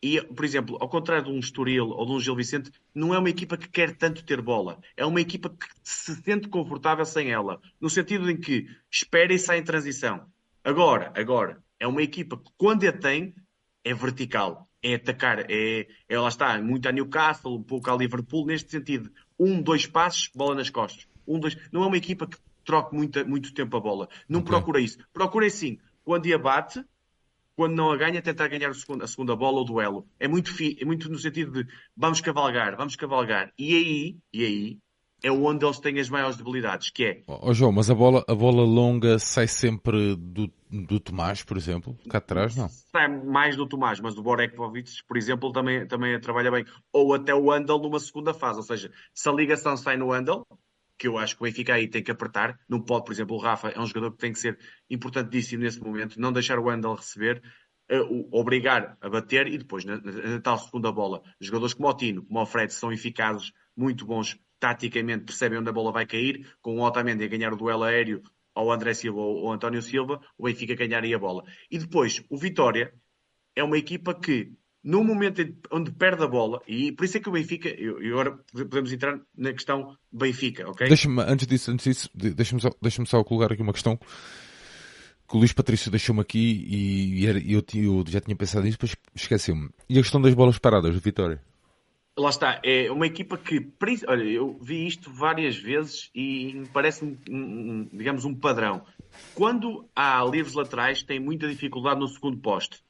[0.04, 3.20] E, por exemplo, ao contrário de um Estoril ou de um Gil Vicente, não é
[3.20, 4.80] uma equipa que quer tanto ter bola.
[4.98, 7.62] É uma equipa que se sente confortável sem ela.
[7.80, 10.26] No sentido em que espera e sai em transição.
[10.64, 13.36] Agora, agora, é uma equipa que quando a tem
[13.84, 18.46] é vertical, é atacar, é, é lá está, muito a Newcastle, um pouco a Liverpool,
[18.46, 21.08] neste sentido, um, dois passos, bola nas costas.
[21.28, 24.10] Um, dois, não é uma equipa que troque muito, muito tempo a bola.
[24.28, 24.52] Não okay.
[24.52, 24.98] procura isso.
[25.14, 26.84] Procura sim, quando a bate,
[27.56, 30.08] quando não a ganha, tentar ganhar a segunda, a segunda bola ou duelo.
[30.20, 33.52] É muito, fi, é muito no sentido de vamos cavalgar, vamos cavalgar.
[33.58, 34.80] E aí, e aí,
[35.24, 37.24] é onde eles têm as maiores debilidades, que é...
[37.28, 41.96] Oh, João, mas a bola, a bola longa sai sempre do, do Tomás, por exemplo?
[42.10, 42.68] Cá atrás, não?
[42.70, 46.66] Sai mais do Tomás, mas o Borekpovic, por exemplo, também, também trabalha bem.
[46.92, 50.46] Ou até o Andal numa segunda fase, ou seja, se a ligação sai no Andal,
[51.02, 53.40] que eu acho que o Benfica aí tem que apertar, não pode, por exemplo, o
[53.40, 56.94] Rafa é um jogador que tem que ser importantíssimo nesse momento, não deixar o Andal
[56.94, 57.42] receber,
[57.92, 62.24] uh, obrigar a bater e depois, na, na, tal segunda bola, jogadores como o Tino,
[62.24, 66.78] como o Fred, são eficazes, muito bons taticamente percebem onde a bola vai cair, com
[66.78, 68.22] o Otamendi a ganhar o duelo aéreo
[68.54, 71.44] ao André Silva ou ao António Silva, o Benfica ganharia a bola.
[71.72, 72.94] E depois, o Vitória
[73.56, 75.42] é uma equipa que, no momento
[75.72, 79.20] onde perde a bola, e por isso é que o Benfica, e agora podemos entrar
[79.38, 80.88] na questão Benfica, ok?
[80.88, 83.98] Deixa-me, antes disso, antes disso deixa-me só, deixa só colocar aqui uma questão
[85.32, 88.96] que o Luís Patrício deixou-me aqui e, e eu, eu, já tinha pensado nisso, depois
[89.16, 89.70] esqueci-me.
[89.88, 91.42] E a questão das bolas paradas, Vitória?
[92.18, 93.66] Lá está, é uma equipa que,
[94.06, 98.84] olha, eu vi isto várias vezes e me parece, um, digamos, um padrão.
[99.34, 102.84] Quando há livros laterais, tem muita dificuldade no segundo poste.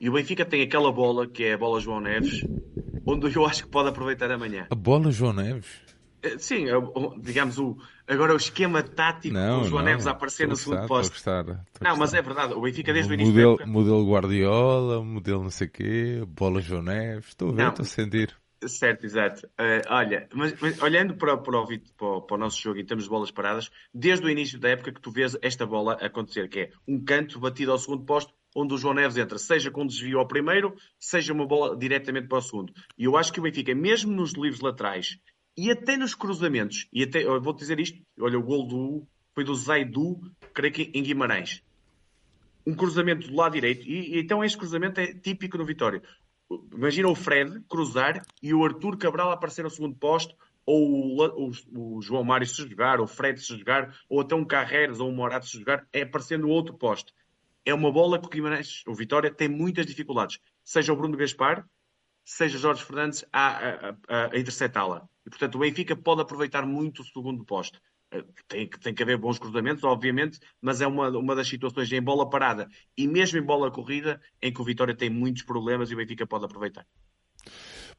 [0.00, 2.44] E o Benfica tem aquela bola, que é a bola João Neves,
[3.06, 4.66] onde eu acho que pode aproveitar amanhã.
[4.70, 5.86] A bola João Neves?
[6.22, 6.66] Eh, sim,
[7.18, 10.86] digamos, o, agora o esquema tático não, do João não, Neves a aparecer no segundo
[10.86, 11.14] posto.
[11.80, 13.66] Não, mas é verdade, o Benfica desde o, o início modelo, época...
[13.66, 17.86] modelo Guardiola, modelo não sei o quê, bola João Neves, estou a ver, estou a
[17.86, 18.36] sentir.
[18.66, 19.46] Certo, exato.
[19.48, 23.04] Uh, olha, mas, mas, olhando para, para, o, para, para, o, nosso jogo em termos
[23.04, 26.60] de bolas paradas, desde o início da época que tu vês esta bola acontecer, que
[26.60, 30.18] é um canto batido ao segundo posto, onde o João Neves entra, seja com desvio
[30.18, 32.72] ao primeiro, seja uma bola diretamente para o segundo.
[32.96, 35.18] E eu acho que o Benfica, mesmo nos livros laterais
[35.54, 39.54] e até nos cruzamentos, e até, vou dizer isto, olha, o gol do, foi do
[39.54, 40.20] Zaidu,
[40.54, 41.62] creio que em Guimarães.
[42.66, 46.02] Um cruzamento do lado direito, e, e então este cruzamento é típico no Vitória.
[46.72, 51.96] Imagina o Fred cruzar e o Arthur Cabral aparecer no segundo posto, ou o, o,
[51.96, 55.08] o, João Mário se jogar, ou o Fred se jogar, ou até um Carreiras ou
[55.08, 57.12] um Morato se jogar, é aparecer no outro posto.
[57.66, 60.38] É uma bola que o Guimarães, o Vitória, tem muitas dificuldades.
[60.64, 61.66] Seja o Bruno Gaspar,
[62.24, 65.08] seja Jorge Fernandes a, a, a, a interceptá-la.
[65.26, 67.80] E, portanto, o Benfica pode aproveitar muito o segundo posto.
[68.12, 72.00] Eh, tem, tem que haver bons cruzamentos, obviamente, mas é uma, uma das situações em
[72.00, 75.94] bola parada e mesmo em bola corrida em que o Vitória tem muitos problemas e
[75.94, 76.86] o Benfica pode aproveitar.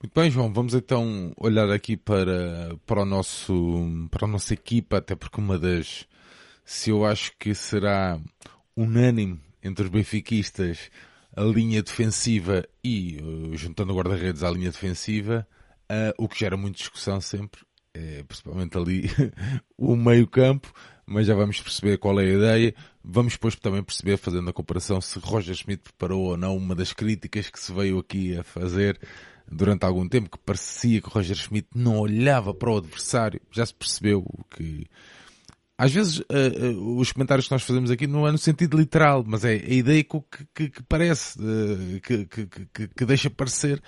[0.02, 4.98] Muito bem, João, vamos então olhar aqui para, para, o nosso, para a nossa equipa,
[4.98, 6.08] até porque uma das,
[6.64, 8.20] se eu acho que será
[8.76, 10.90] unânime entre os benfiquistas,
[11.36, 15.48] a linha defensiva e, uh, juntando guarda-redes à linha defensiva,
[15.92, 17.62] uh, o que gera muita discussão sempre,
[17.94, 19.10] é, principalmente ali
[19.78, 20.72] o meio-campo,
[21.06, 22.76] mas já vamos perceber qual é a ideia.
[23.04, 26.92] Vamos depois também perceber, fazendo a comparação, se Roger Schmidt preparou ou não uma das
[26.92, 29.00] críticas que se veio aqui a fazer
[29.50, 33.40] durante algum tempo, que parecia que Roger Schmidt não olhava para o adversário.
[33.50, 34.86] Já se percebeu que
[35.78, 36.24] às vezes uh,
[36.74, 39.74] uh, os comentários que nós fazemos aqui não é no sentido literal, mas é a
[39.74, 40.20] ideia que,
[40.56, 43.82] que, que parece, uh, que, que, que, deixa parecer,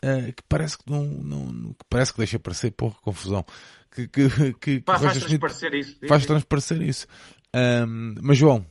[0.00, 3.44] que parece que não, não, que parece que deixa parecer, porra, confusão.
[3.90, 5.96] Que, que, que, Pá, faz transparecer isso.
[6.06, 7.06] Faz transparecer isso.
[7.54, 8.66] Um, mas João,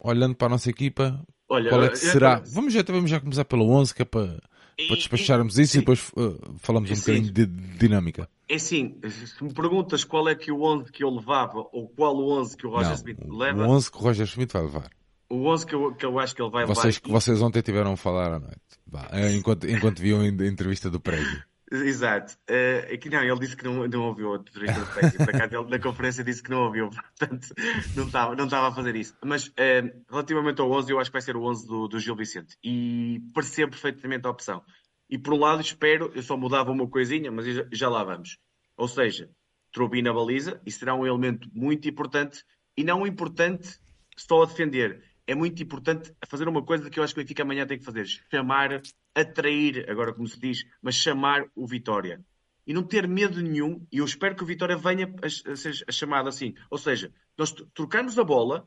[0.00, 2.42] olhando para a nossa equipa, Olha, qual é que será?
[2.44, 2.52] Eu...
[2.52, 4.40] Vamos, já, vamos já começar pelo 11, que é para
[4.76, 5.78] para despacharmos isso sim.
[5.78, 7.00] e depois uh, falamos um sim.
[7.00, 8.28] bocadinho de dinâmica.
[8.48, 12.14] É sim, se me perguntas qual é que o 11 que eu levava ou qual
[12.16, 13.66] o 11 que o Roger Não, Smith leva.
[13.66, 14.90] O 11 que o Roger Smith vai levar.
[15.28, 17.20] O 11 que eu, que eu acho que ele vai vocês, levar.
[17.20, 21.42] Vocês ontem tiveram a falar à noite, enquanto, enquanto viam a entrevista do prédio.
[21.70, 22.34] Exato.
[22.48, 26.50] Uh, aqui não, ele disse que não, não ouviu acaso, ele na conferência disse que
[26.50, 27.48] não ouviu, portanto,
[27.96, 29.16] não estava não estava a fazer isso.
[29.24, 32.16] Mas uh, relativamente ao 11, eu acho que vai ser o 11 do, do Gil
[32.16, 32.56] Vicente.
[32.62, 34.62] E percebo perfeitamente a opção.
[35.08, 38.38] E por um lado espero, eu só mudava uma coisinha, mas já, já lá vamos.
[38.76, 39.30] Ou seja,
[39.72, 42.44] Trubi na baliza, e será um elemento muito importante,
[42.76, 43.78] e não importante
[44.16, 45.02] só a defender.
[45.26, 47.84] É muito importante fazer uma coisa que eu acho que o Benfica amanhã tem que
[47.84, 48.82] fazer: chamar,
[49.14, 52.24] atrair, agora como se diz, mas chamar o Vitória.
[52.66, 55.74] E não ter medo nenhum, e eu espero que o Vitória venha a, a ser
[55.90, 56.54] chamado assim.
[56.70, 58.66] Ou seja, nós trocamos a bola,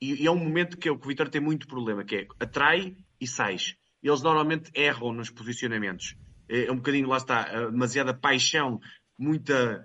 [0.00, 2.26] e, e é um momento que, é, que o Vitória tem muito problema, que é
[2.40, 3.76] atrai e sais
[4.08, 6.16] eles normalmente erram nos posicionamentos.
[6.48, 8.80] É, é um bocadinho, lá está, demasiada paixão,
[9.18, 9.84] muita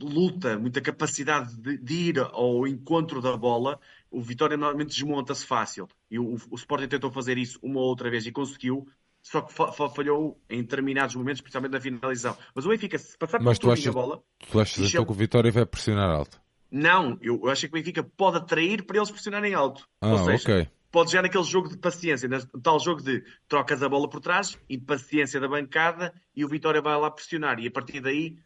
[0.00, 3.78] luta, muita capacidade de, de, ir ao encontro da bola,
[4.12, 5.88] o Vitória normalmente desmonta-se fácil.
[6.10, 8.86] E o, o Sporting tentou fazer isso uma ou outra vez e conseguiu,
[9.22, 12.36] só que fa falhou em determinados momentos, principalmente na finalização.
[12.54, 14.22] Mas o Benfica, se passar por tu achas, a bola...
[14.50, 16.40] Tu achas então que o Vitória vai pressionar alto?
[16.70, 19.88] Não, eu, acho que o Benfica pode atrair para eles pressionarem alto.
[20.00, 22.28] Ah, Ou seja, ok pode já naquele jogo de paciência,
[22.62, 26.94] tal jogo de trocas a bola por trás, impaciência da bancada e o Vitória vai
[26.98, 27.58] lá pressionar.
[27.58, 28.36] E a partir daí,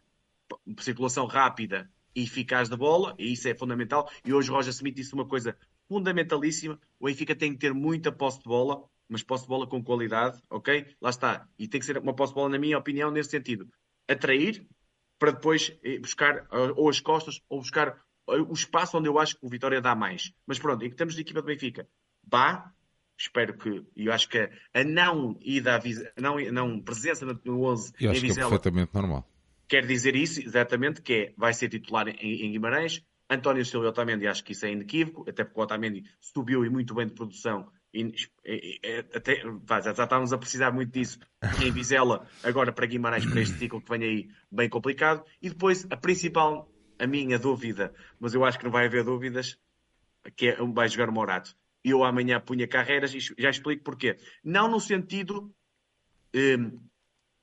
[0.79, 4.11] circulação rápida eficaz da bola, e isso é fundamental.
[4.25, 5.57] E hoje o Roger Smith disse uma coisa
[5.89, 9.83] fundamentalíssima: o Benfica tem que ter muita posse de bola, mas posse de bola com
[9.83, 10.87] qualidade, ok?
[11.01, 11.49] Lá está.
[11.59, 13.69] E tem que ser uma posse de bola, na minha opinião, nesse sentido.
[14.09, 14.67] Atrair
[15.19, 16.47] para depois eh, buscar
[16.77, 20.33] ou as costas ou buscar o espaço onde eu acho que o Vitória dá mais.
[20.47, 21.89] Mas pronto, em termos de equipa do Benfica,
[22.25, 22.73] vá.
[23.19, 24.39] Espero que, e eu acho que
[24.75, 28.59] a não ida à não, não presença no 11 eu acho em Vizela, que é
[28.59, 29.27] perfeitamente normal.
[29.69, 33.89] Quer dizer isso exatamente, que é, vai ser titular em, em Guimarães, António Silva e
[33.89, 37.13] Otamendi, acho que isso é inequívoco, até porque o Otamendi subiu e muito bem de
[37.13, 38.13] produção e,
[38.45, 39.43] e, e, até,
[39.83, 41.19] já, estávamos a precisar muito disso
[41.65, 45.25] em Vizela, agora para Guimarães, para este ciclo que vem aí bem complicado.
[45.41, 49.59] E depois, a principal, a minha dúvida, mas eu acho que não vai haver dúvidas,
[50.37, 51.57] que é, vai jogar o Morato.
[51.83, 54.17] E eu amanhã punha carreiras e já explico porquê.
[54.45, 55.55] Não no sentido
[56.35, 56.79] um,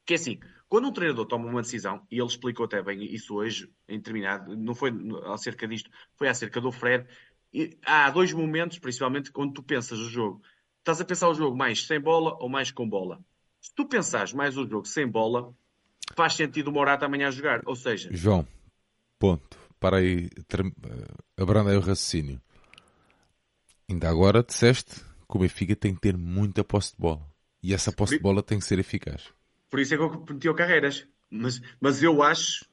[0.05, 0.39] que é assim,
[0.73, 4.57] quando um treinador toma uma decisão, e ele explicou até bem isso hoje, em determinado,
[4.57, 4.91] não foi
[5.25, 7.05] acerca disto, foi acerca do Fred,
[7.53, 10.41] e há dois momentos, principalmente, quando tu pensas o jogo.
[10.79, 13.23] Estás a pensar o jogo mais sem bola ou mais com bola.
[13.61, 15.53] Se tu pensares mais o jogo sem bola,
[16.15, 17.61] faz sentido o Morata amanhã a jogar.
[17.67, 18.09] Ou seja...
[18.11, 18.43] João,
[19.19, 19.59] ponto.
[19.79, 22.41] Para aí, eh, abranda aí o raciocínio.
[23.87, 27.21] Ainda agora disseste que o Benfica tem que ter muita posse de bola.
[27.61, 29.31] E essa posse de bola tem que ser eficaz.
[29.73, 31.07] Por isso é que eu o Carreiras.
[31.31, 32.63] Mas, mas eu acho...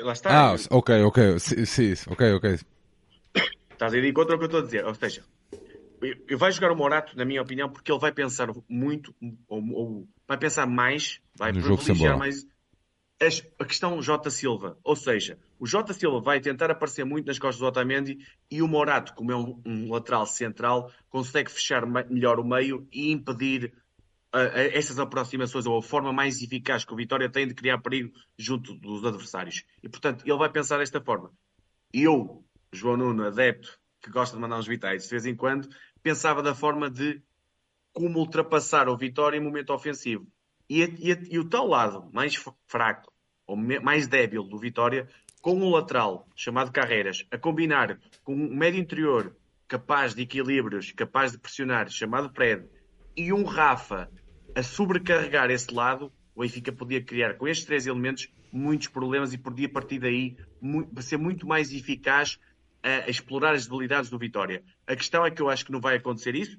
[0.00, 0.50] Lá está.
[0.50, 1.38] Ah, ok, ok.
[1.38, 2.58] Sim, sim, ok, ok.
[3.70, 4.84] Estás a ir contra o que eu estou a dizer.
[4.84, 5.24] Ou seja,
[6.36, 9.14] vai jogar o Morato, na minha opinião, porque ele vai pensar muito,
[9.48, 12.46] ou, ou vai pensar mais, vai privilegiar mais
[13.58, 14.30] a questão J.
[14.30, 14.76] Silva.
[14.84, 15.94] Ou seja, o J.
[15.94, 18.18] Silva vai tentar aparecer muito nas costas do Otamendi
[18.50, 23.10] e o Morato, como é um, um lateral central, consegue fechar melhor o meio e
[23.10, 23.72] impedir
[24.32, 28.74] essas aproximações ou a forma mais eficaz que o Vitória tem de criar perigo junto
[28.74, 29.64] dos adversários.
[29.82, 31.30] E, portanto, ele vai pensar desta forma.
[31.92, 35.68] Eu, João Nuno, adepto, que gosta de mandar uns vitais de vez em quando,
[36.02, 37.22] pensava da forma de
[37.92, 40.26] como ultrapassar o Vitória em momento ofensivo.
[40.68, 42.34] E, e, e o tal lado mais
[42.66, 43.12] fraco,
[43.46, 45.06] ou me, mais débil do Vitória,
[45.42, 49.36] com um lateral chamado Carreiras, a combinar com um médio interior
[49.68, 52.66] capaz de equilíbrios, capaz de pressionar, chamado Fred,
[53.16, 54.10] e um Rafa
[54.54, 59.38] a sobrecarregar esse lado, o Benfica podia criar com estes três elementos muitos problemas e
[59.38, 62.38] podia partir daí muito, ser muito mais eficaz
[62.82, 64.62] a, explorar as debilidades do Vitória.
[64.86, 66.58] A questão é que eu acho que não vai acontecer isso.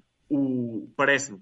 [0.96, 1.42] Parece-me,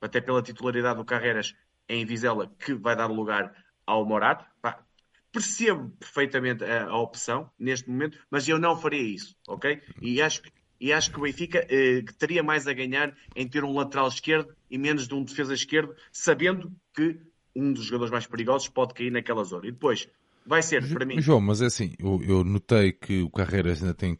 [0.00, 1.54] até pela titularidade do Carreiras
[1.88, 3.54] em Vizela, que vai dar lugar
[3.86, 4.44] ao Morato.
[4.60, 4.84] Pá,
[5.32, 9.82] percebo perfeitamente a, a, opção neste momento, mas eu não faria isso, ok?
[10.02, 10.42] E acho,
[10.80, 14.54] e acho que o Benfica eh, teria mais a ganhar em ter um lateral esquerdo
[14.70, 17.18] e menos de um defesa esquerdo, sabendo que
[17.54, 19.66] um dos jogadores mais perigosos pode cair naquela zona.
[19.66, 20.08] E depois,
[20.46, 21.20] vai ser para mim.
[21.20, 24.18] João, mas é assim, eu, eu notei que o Carreiras ainda tem,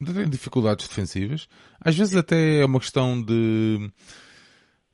[0.00, 1.48] ainda tem dificuldades defensivas.
[1.80, 3.90] Às vezes até é uma questão de,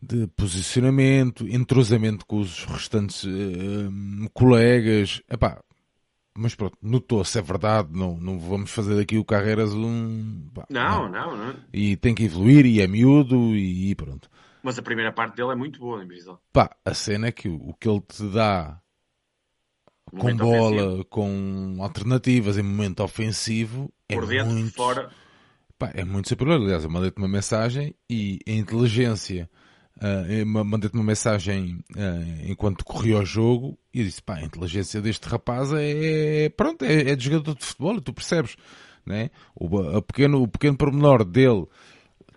[0.00, 5.22] de posicionamento, entrosamento com os restantes uh, colegas.
[5.28, 5.62] Epá,
[6.36, 10.48] mas pronto, notou-se, é verdade, não, não vamos fazer daqui o Carreiras um...
[10.54, 14.28] Pá, não, não, não, E tem que evoluir, e é miúdo, e, e pronto.
[14.62, 16.08] Mas a primeira parte dele é muito boa, em
[16.52, 18.80] Pá, a cena é que o, o que ele te dá
[20.10, 21.04] com bola, ofensivo.
[21.06, 25.10] com alternativas em momento ofensivo, é Por dentro, muito, fora.
[25.78, 26.60] Pá, é muito superior.
[26.60, 29.48] Aliás, eu mandei-te uma mensagem e a inteligência,
[30.00, 35.28] uh, mandei-te uma mensagem uh, enquanto corria o jogo e disse, pá, a inteligência deste
[35.28, 38.56] rapaz é, pronto, é, é de jogador de futebol, tu percebes,
[39.04, 39.30] né?
[39.54, 41.66] O, a pequeno, o pequeno pormenor dele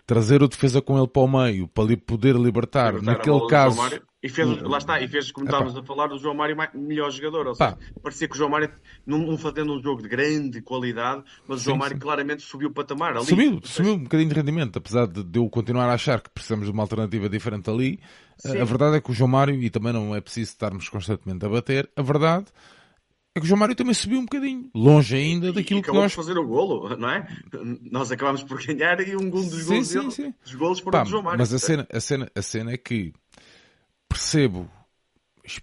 [0.06, 3.80] trazer o defesa com ele para o meio, para lhe poder libertar, libertar naquele caso
[4.24, 7.48] e fez, lá está, e fez, como estávamos a falar, o João Mário melhor jogador.
[7.48, 8.70] Ou seja, parecia que o João Mário,
[9.06, 12.00] não, não fazendo um jogo de grande qualidade, mas sim, o João Mário sim.
[12.00, 13.26] claramente subiu o patamar ali.
[13.26, 16.72] Subiu, subiu um bocadinho de rendimento, apesar de, eu continuar a achar que precisamos de
[16.72, 18.00] uma alternativa diferente ali.
[18.38, 18.56] Sim.
[18.56, 21.48] A verdade é que o João Mário, e também não é preciso estarmos constantemente a
[21.50, 22.46] bater, a verdade
[23.36, 26.12] é que o João Mário também subiu um bocadinho, longe ainda daquilo e que nós...
[26.12, 27.28] de fazer o golo, não é?
[27.90, 30.34] Nós acabámos por ganhar e um golo dos golos, sim, sim.
[30.42, 31.40] dos golos foram Pá, do João Mário.
[31.40, 33.12] Mas a cena, a, cena, a cena é que
[34.14, 34.70] percebo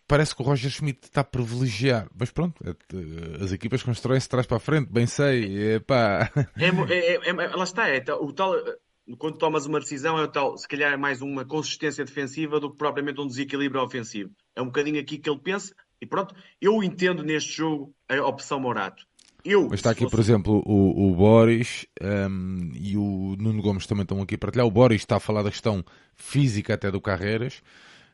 [0.08, 4.46] parece que o Roger Schmidt está a privilegiar, mas pronto, é, as equipas constroem-se trás
[4.46, 6.32] para a frente, bem sei, pá.
[6.58, 8.54] É, é, é, é, lá está, é, o tal,
[9.18, 12.70] quando tomas uma decisão é o tal, se calhar é mais uma consistência defensiva do
[12.70, 14.32] que propriamente um desequilíbrio ofensivo.
[14.56, 18.60] É um bocadinho aqui que ele pensa, e pronto, eu entendo neste jogo a opção
[18.60, 19.06] Morato.
[19.44, 20.12] Eu, Mas está aqui, fosse...
[20.12, 24.68] por exemplo, o, o Boris um, e o Nuno Gomes também estão aqui a partilhar.
[24.68, 25.84] O Boris está a falar da questão
[26.14, 27.64] física até do Carreiras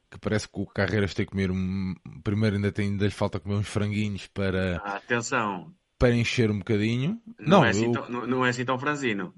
[0.10, 1.94] que parece que o Carreiras tem que comer um...
[2.24, 6.60] primeiro ainda, tem, ainda lhe falta comer uns franguinhos para ah, atenção para encher um
[6.60, 7.92] bocadinho não, não é, assim eu...
[7.92, 9.34] tão, não, não é assim tão franzino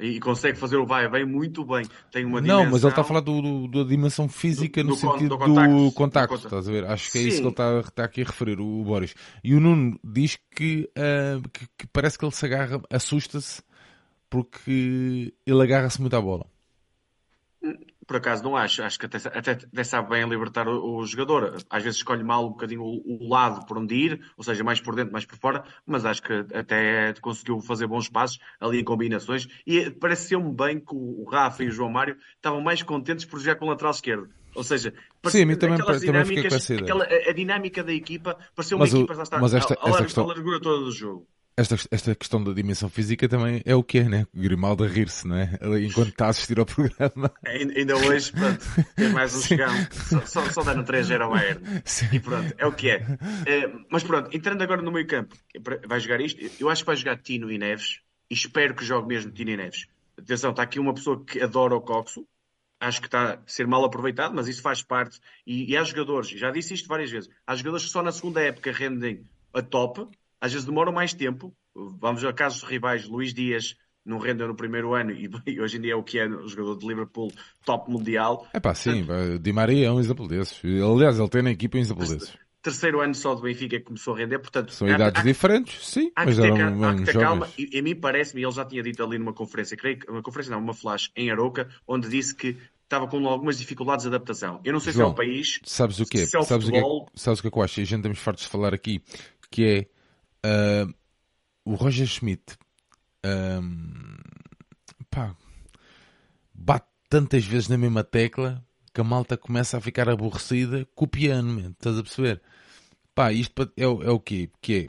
[0.00, 1.84] e consegue fazer o vai bem muito bem.
[2.10, 2.64] Tem uma dimensão...
[2.64, 5.28] Não, mas ele está a falar do, do, da dimensão física do, no do sentido
[5.28, 6.84] do contacto, contacto, estás a ver?
[6.86, 7.28] Acho que é Sim.
[7.28, 9.14] isso que ele está, está, aqui a referir, o, Boris.
[9.44, 13.62] E o Nuno diz que, uh, que, que, parece que ele se agarra, assusta-se
[14.30, 16.46] porque ele agarra-se muito à bola.
[18.10, 18.82] Por acaso não acho.
[18.82, 21.56] Acho que até, até, até sabe bem libertar o, o, jogador.
[21.70, 24.80] Às vezes escolhe mal um bocadinho o, o, lado por onde ir, ou seja, mais
[24.80, 28.84] por dentro, mais por fora, mas acho que até conseguiu fazer bons passos ali em
[28.84, 29.46] combinações.
[29.64, 33.54] E pareceu-me bem que o, Rafa e o João Mário estavam mais contentes por jogar
[33.54, 34.28] com o lateral esquerdo.
[34.56, 34.92] Ou seja,
[35.26, 36.92] Sim, mim também, também fiquei com essa ideia.
[36.92, 40.02] Aquela, a, a dinâmica da equipa pareceu uma mas equipa, o, mas esta, a, a,
[40.02, 40.24] questão...
[40.24, 41.28] a largura toda do jogo
[41.60, 44.26] esta, esta questão da dimensão física também é o que é, né?
[44.34, 45.58] Grimaldo a rir-se, não é?
[45.84, 47.30] Enquanto está a assistir ao programa.
[47.46, 48.64] Ainda hoje, pronto,
[48.96, 49.72] tem mais um chegão.
[49.90, 51.60] Só, só, só dando 3-0 ao Bayern.
[52.12, 53.06] E pronto, é o que é.
[53.46, 53.72] é.
[53.90, 55.36] Mas pronto, entrando agora no meio campo,
[55.86, 56.40] vai jogar isto?
[56.58, 58.00] Eu acho que vai jogar Tino e Neves.
[58.30, 59.86] E espero que jogue mesmo Tino e Neves.
[60.18, 62.26] Atenção, está aqui uma pessoa que adora o Coxo.
[62.80, 65.20] Acho que está a ser mal aproveitado, mas isso faz parte.
[65.46, 68.40] E, e há jogadores, já disse isto várias vezes, há jogadores que só na segunda
[68.40, 70.08] época rendem a top
[70.40, 71.54] às vezes demoram mais tempo.
[71.74, 75.80] Vamos a casos rivais, Luís Dias não rendeu no primeiro ano e, e, hoje em
[75.80, 77.32] dia é o que é o jogador de Liverpool
[77.64, 78.46] top mundial.
[78.52, 79.06] É pá, sim,
[79.40, 80.60] Di Maria é um exemplo desses.
[80.64, 82.32] Aliás, ele tem na equipa um exemplo desses.
[82.62, 84.70] Terceiro ano só do Benfica que começou a render, portanto...
[84.74, 87.48] São há, idades há, diferentes, sim, há mas que ter, eram há que ter calma.
[87.56, 90.52] E a mim parece-me, ele já tinha dito ali numa conferência, creio que, uma conferência
[90.52, 94.60] não, uma flash em Aroca, onde disse que estava com algumas dificuldades de adaptação.
[94.62, 96.26] Eu não sei João, se é o país, sabes o quê?
[96.26, 97.04] se é o sabes futebol...
[97.04, 97.80] O que é, sabes o que é que eu acho?
[97.80, 99.02] A gente estamos fartos de falar aqui,
[99.50, 99.99] que é
[100.44, 100.92] Uh,
[101.64, 102.58] o Roger Schmidt
[103.24, 104.16] um,
[105.10, 105.36] pá,
[106.54, 111.08] bate tantas vezes na mesma tecla que a malta começa a ficar aborrecida com o
[111.08, 112.42] piano, man, estás a perceber?
[113.14, 114.50] Pá, isto é, é o quê?
[114.60, 114.88] Que é,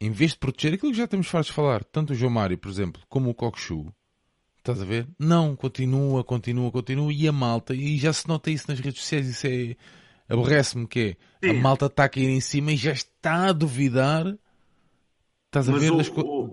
[0.00, 2.58] em vez de proteger aquilo que já temos fartos de falar, tanto o João Mário,
[2.58, 3.92] por exemplo, como o Cockchu,
[4.58, 5.06] estás a ver?
[5.18, 9.28] Não, continua, continua, continua, e a malta, e já se nota isso nas redes sociais,
[9.28, 9.76] isso é,
[10.28, 14.24] aborrece-me que é, a malta está a cair em cima e já está a duvidar
[15.50, 15.90] Estás a Mas ver?
[15.90, 16.08] O, das...
[16.08, 16.52] o,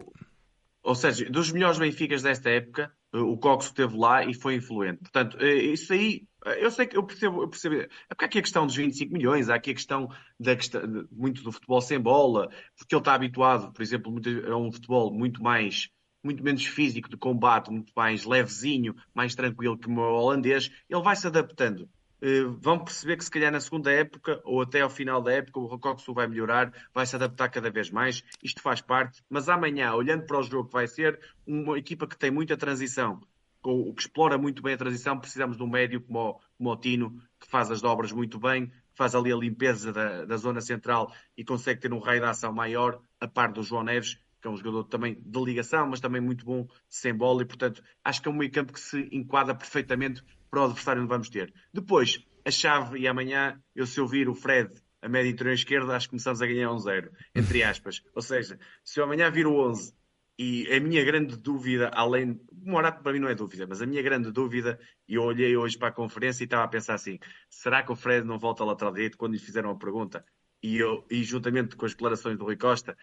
[0.82, 5.00] ou seja, dos melhores Benficas desta época, o Coxo esteve lá e foi influente.
[5.00, 7.76] Portanto, eh, isso aí, eh, eu sei que eu percebo, eu percebo.
[7.76, 10.82] É porque há aqui a questão dos 25 milhões, há aqui a questão, da questão
[11.12, 14.14] muito do futebol sem bola, porque ele está habituado, por exemplo,
[14.52, 15.90] a um futebol muito mais
[16.24, 21.16] muito menos físico de combate, muito mais levezinho, mais tranquilo que o holandês, ele vai
[21.16, 21.88] se adaptando.
[22.22, 25.60] Eh, vão perceber que se calhar na segunda época ou até ao final da época
[25.60, 29.94] o Rocoxo vai melhorar, vai se adaptar cada vez mais, isto faz parte, mas amanhã,
[29.94, 33.22] olhando para o jogo que vai ser, uma equipa que tem muita transição,
[33.64, 37.22] que explora muito bem a transição, precisamos de um médio como o, como o Tino,
[37.40, 41.44] que faz as dobras muito bem, faz ali a limpeza da, da zona central e
[41.44, 44.58] consegue ter um raio de ação maior, a par do João Neves, que é um
[44.58, 48.32] jogador também de ligação, mas também muito bom sem bola, e portanto acho que é
[48.32, 51.54] um meio campo que se enquadra perfeitamente para o adversário onde vamos ter.
[51.74, 54.72] Depois, a chave, e amanhã, eu se eu vir o Fred
[55.02, 58.02] a média interior esquerda, acho que começamos a ganhar um zero, entre aspas.
[58.14, 59.94] Ou seja, se eu amanhã vir o 11
[60.38, 62.40] e a minha grande dúvida, além.
[62.64, 65.78] Morato para mim não é dúvida, mas a minha grande dúvida, e eu olhei hoje
[65.78, 67.18] para a conferência e estava a pensar assim:
[67.50, 70.26] será que o Fred não volta ao lateral direito quando lhe fizeram a pergunta?
[70.62, 72.98] E, eu, e juntamente com as declarações do Rui Costa,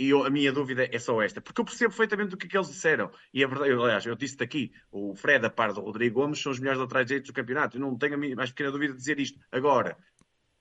[0.00, 2.48] e eu, a minha dúvida é só esta, porque eu percebo perfeitamente o que, é
[2.48, 3.10] que eles disseram.
[3.34, 6.40] E a verdade, eu, aliás, eu disse daqui, o Fred, a par do Rodrigo Gomes,
[6.40, 7.76] são os melhores laterais direitos do campeonato.
[7.76, 9.38] Eu não tenho a mais pequena dúvida de dizer isto.
[9.52, 9.98] Agora,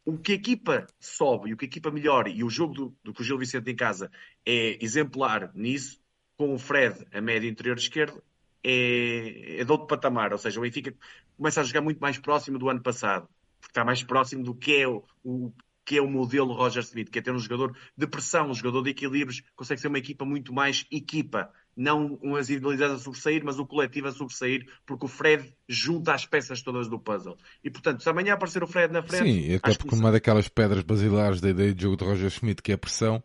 [0.04, 2.98] o que a equipa sobe e o que a equipa melhora, e o jogo do,
[3.02, 4.12] do, do Gil Vicente em casa
[4.46, 6.02] é exemplar nisso,
[6.36, 8.22] com o Fred a média interior esquerdo,
[8.62, 10.34] é, é de outro patamar.
[10.34, 10.94] Ou seja, o Benfica
[11.38, 13.26] começa a jogar muito mais próximo do ano passado,
[13.62, 15.54] porque está mais próximo do que é o, o
[15.90, 18.84] que é o modelo Roger Smith, que é ter um jogador de pressão, um jogador
[18.84, 23.58] de equilíbrios, consegue ser uma equipa muito mais equipa, não umas individualidades a sobressair, mas
[23.58, 27.40] o coletivo a sobressair, porque o Fred junta as peças todas do puzzle.
[27.64, 29.24] E portanto, se amanhã aparecer o Fred na frente.
[29.24, 32.72] Sim, até porque uma daquelas pedras basilares da ideia de jogo de Roger Smith, que
[32.72, 33.24] é a pressão.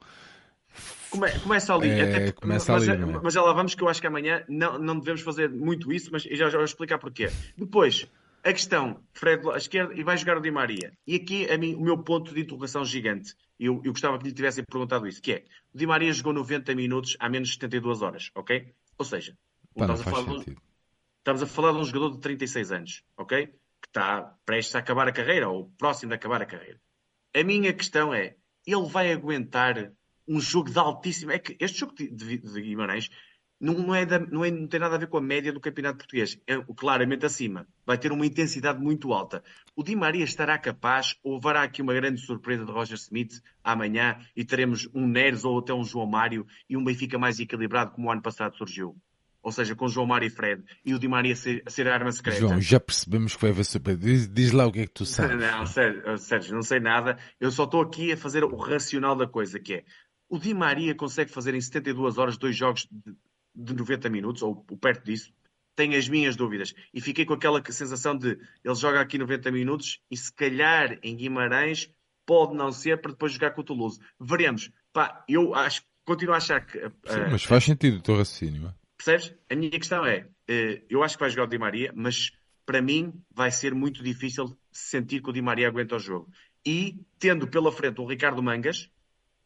[1.10, 3.90] Come, começa ali, é, até, começa mas, ali mas, mas já lá vamos que eu
[3.90, 7.30] acho que amanhã não, não devemos fazer muito isso, mas já, já vou explicar porquê.
[7.58, 8.08] Depois,
[8.44, 10.92] a questão, Fred à esquerda e vai jogar o Di Maria.
[11.06, 14.34] E aqui a mim, o meu ponto de interrogação gigante, eu, eu gostava que lhe
[14.34, 18.02] tivessem perguntado isso, que é, o Di Maria jogou 90 minutos há menos de 72
[18.02, 18.74] horas, ok?
[18.98, 19.36] Ou seja,
[19.74, 20.56] Pá, estamos, a falar de,
[21.18, 23.46] estamos a falar de um jogador de 36 anos, ok?
[23.46, 26.78] Que está prestes a acabar a carreira, ou próximo de acabar a carreira.
[27.34, 28.36] A minha questão é,
[28.66, 29.90] ele vai aguentar
[30.28, 31.32] um jogo de altíssimo...
[31.32, 33.10] É que este jogo de, de, de Guimarães
[33.60, 35.60] não, não, é da, não, é, não tem nada a ver com a média do
[35.60, 36.38] campeonato português.
[36.46, 37.66] É claramente acima.
[37.86, 39.42] Vai ter uma intensidade muito alta.
[39.76, 44.18] O Di Maria estará capaz, ou haverá aqui uma grande surpresa de Roger Smith amanhã
[44.36, 48.08] e teremos um Neres ou até um João Mário e um Benfica mais equilibrado como
[48.08, 48.96] o ano passado surgiu?
[49.42, 52.10] Ou seja, com João Mário e Fred e o Di Maria ser, ser a arma
[52.10, 52.40] secreta.
[52.40, 53.98] João, já percebemos que vai haver surpresa.
[53.98, 55.36] Diz, diz, lá o que é que tu sabes.
[55.38, 57.18] Não, Sérgio, Sérgio, não sei nada.
[57.38, 59.84] Eu só estou aqui a fazer o racional da coisa, que é
[60.28, 63.14] o Di Maria consegue fazer em 72 horas dois jogos de
[63.54, 65.32] de 90 minutos, ou, perto disso,
[65.76, 66.74] tenho as minhas dúvidas.
[66.92, 71.16] E fiquei com aquela sensação de ele joga aqui 90 minutos e se calhar em
[71.16, 71.90] Guimarães
[72.26, 74.00] pode não ser para depois jogar com o Toulouse.
[74.20, 74.70] Veremos.
[74.92, 76.78] Pá, eu acho, continuo a achar que.
[76.78, 78.68] Uh, Sim, mas faz sentido o teu raciocínio.
[78.68, 78.74] É?
[78.96, 79.34] Percebes?
[79.50, 82.32] A minha questão é: uh, eu acho que vai jogar o Di Maria, mas
[82.64, 86.30] para mim vai ser muito difícil sentir que o Di Maria aguenta o jogo.
[86.66, 88.90] E tendo pela frente o Ricardo Mangas,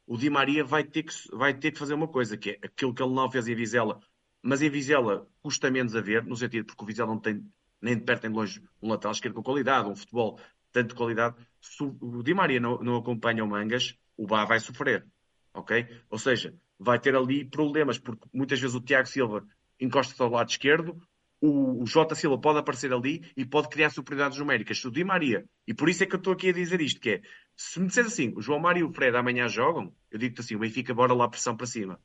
[0.08, 2.94] o Di Maria vai ter que, vai ter que fazer uma coisa, que é aquilo
[2.94, 4.00] que ele não fez em Vizela,
[4.42, 7.44] mas em Vizela custa menos a ver, no sentido porque o Vizela não tem
[7.80, 10.40] nem de perto nem de longe um lateral esquerdo com qualidade, um futebol
[10.72, 11.36] tanto de qualidade.
[11.60, 15.06] Se o Di Maria não, não acompanha o Mangas, o Bá vai sofrer,
[15.52, 15.86] ok?
[16.08, 19.46] Ou seja, vai ter ali problemas, porque muitas vezes o Tiago Silva
[19.78, 21.00] encosta-se ao lado esquerdo,
[21.40, 24.78] o, o Silva pode aparecer ali e pode criar superioridades numéricas.
[24.80, 27.00] Se o Di Maria, e por isso é que eu estou aqui a dizer isto,
[27.00, 27.22] que é,
[27.56, 30.56] se me disseres assim, o João Mário e o Fred amanhã jogam, eu digo-te assim,
[30.56, 32.00] o Benfica bora lá pressão para cima.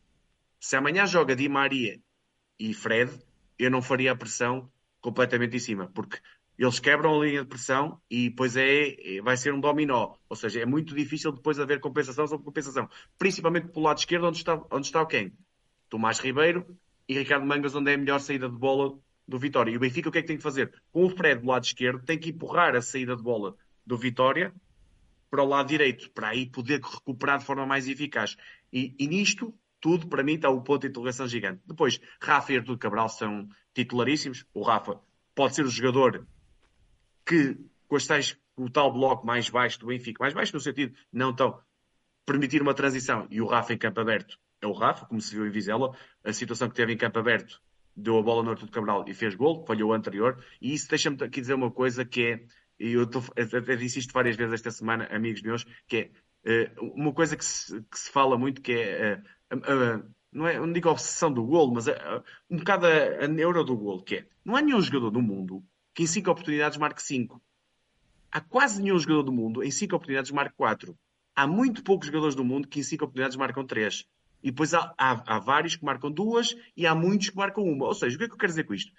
[0.60, 2.00] Se amanhã joga Di Maria
[2.60, 3.12] e Fred,
[3.58, 4.72] eu não faria a pressão
[5.02, 6.20] completamente em cima, porque
[6.58, 10.16] eles quebram a linha de pressão e depois é, é, vai ser um dominó.
[10.30, 12.88] Ou seja, é muito difícil depois haver compensação sobre compensação.
[13.18, 15.34] Principalmente pelo lado esquerdo, onde está, onde está o quem?
[15.90, 16.66] Tomás Ribeiro
[17.08, 18.98] e Ricardo Mangas, onde é a melhor saída de bola
[19.28, 19.72] do Vitória.
[19.72, 20.74] E o Benfica o que é que tem que fazer?
[20.92, 23.56] Com o Fred do lado esquerdo, tem que empurrar a saída de bola
[23.86, 24.54] do Vitória
[25.30, 28.36] para o lado direito, para aí poder recuperar de forma mais eficaz.
[28.72, 31.62] E, e nisto, tudo, para mim, está o um ponto de interrogação gigante.
[31.66, 34.46] Depois, Rafa e Artur Cabral são titularíssimos.
[34.54, 35.00] O Rafa
[35.34, 36.28] pode ser o jogador
[37.26, 37.58] que,
[37.88, 41.34] com as tais, o tal bloco mais baixo do Benfica, mais baixo no sentido não
[41.34, 41.60] tão
[42.26, 45.46] permitir uma transição, e o Rafa em campo aberto é o Rafa, como se viu
[45.46, 47.62] em Vizela, a situação que teve em campo aberto
[47.96, 51.18] deu a bola no Artur Cabral e fez gol, falhou o anterior, e isso deixa-me
[51.24, 52.46] aqui dizer uma coisa que é,
[52.80, 56.12] e eu até disse isto várias vezes esta semana, amigos meus, que
[56.46, 59.22] é uh, uma coisa que se, que se, fala muito, que é,
[59.54, 61.88] uh, não, é não digo a obsessão do gol, mas
[62.50, 65.64] um bocado a, a neura do gol, que é, não há nenhum jogador do mundo
[65.94, 67.42] que em 5 oportunidades marque 5.
[68.32, 70.98] Há quase nenhum jogador do mundo em 5 oportunidades marque 4.
[71.36, 74.06] Há muito poucos jogadores do mundo que em 5 oportunidades marcam 3.
[74.44, 77.88] E depois há, há, há, vários que marcam duas e há muitos que marcam uma.
[77.88, 78.92] Ou seja, o que é que eu quero dizer com isto?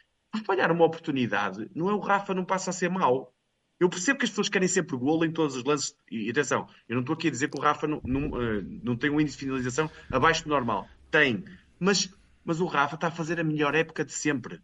[0.45, 3.33] Falhar uma oportunidade, não é o Rafa não passa a ser mau.
[3.79, 5.95] Eu percebo que as pessoas querem sempre golo em todos os lances.
[6.11, 8.97] E atenção, eu não estou aqui a dizer que o Rafa não, não, uh, não
[8.97, 10.89] tem um índice de finalização abaixo do normal.
[11.11, 11.45] Tem.
[11.79, 12.13] Mas,
[12.45, 14.61] mas o Rafa está a fazer a melhor época de sempre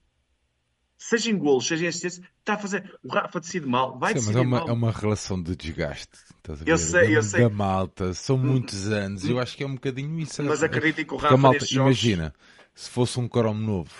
[1.00, 2.98] seja em golos, seja em assistência, está a fazer.
[3.02, 4.68] O Rafa decide mal, vai Sim, decidir mas é uma, mal.
[4.68, 6.18] é uma relação de desgaste.
[6.36, 6.70] Estás a ver?
[6.70, 7.40] Eu sei, da, eu sei.
[7.40, 8.40] Da malta, são hum.
[8.40, 9.24] muitos anos.
[9.24, 10.42] Eu acho que é um bocadinho isso.
[10.42, 11.38] Mas acredito que o Rafa.
[11.38, 12.34] Malta, imagina,
[12.74, 13.90] se fosse um Chrome novo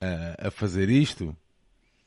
[0.00, 1.36] uh, a fazer isto.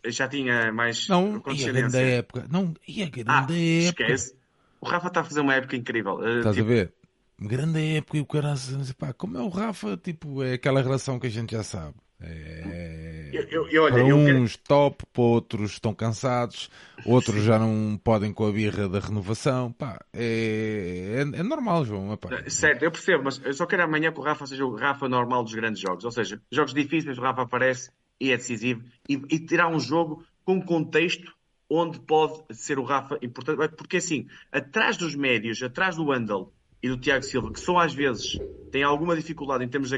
[0.05, 1.09] Já tinha mais.
[1.09, 2.47] Não, e a grande época.
[2.49, 4.03] Não, e a grande ah, época.
[4.03, 4.35] Esquece.
[4.79, 6.15] O Rafa está a fazer uma época incrível.
[6.15, 6.67] Uh, Estás tipo...
[6.67, 6.93] a ver?
[7.37, 8.53] Grande época e o cara,
[8.97, 11.95] pá, como é o Rafa, tipo, é aquela relação que a gente já sabe.
[12.21, 13.01] É...
[13.49, 14.67] Eu, eu, olha, para uns quero...
[14.67, 16.69] top, para outros estão cansados,
[17.05, 17.45] outros Sim.
[17.45, 19.71] já não podem com a birra da renovação.
[19.71, 22.11] Pá, é, é, é normal, João.
[22.11, 22.29] Epá.
[22.49, 25.43] Certo, eu percebo, mas eu só quero amanhã que o Rafa seja o Rafa normal
[25.43, 26.03] dos grandes jogos.
[26.03, 30.23] Ou seja, jogos difíceis, o Rafa aparece e é decisivo e, e tirar um jogo
[30.43, 31.33] com contexto
[31.69, 33.75] onde pode ser o Rafa importante.
[33.75, 36.51] Porque assim, atrás dos médios, atrás do Wandel
[36.83, 38.37] e do Tiago Silva, que só às vezes
[38.71, 39.95] têm alguma dificuldade em termos de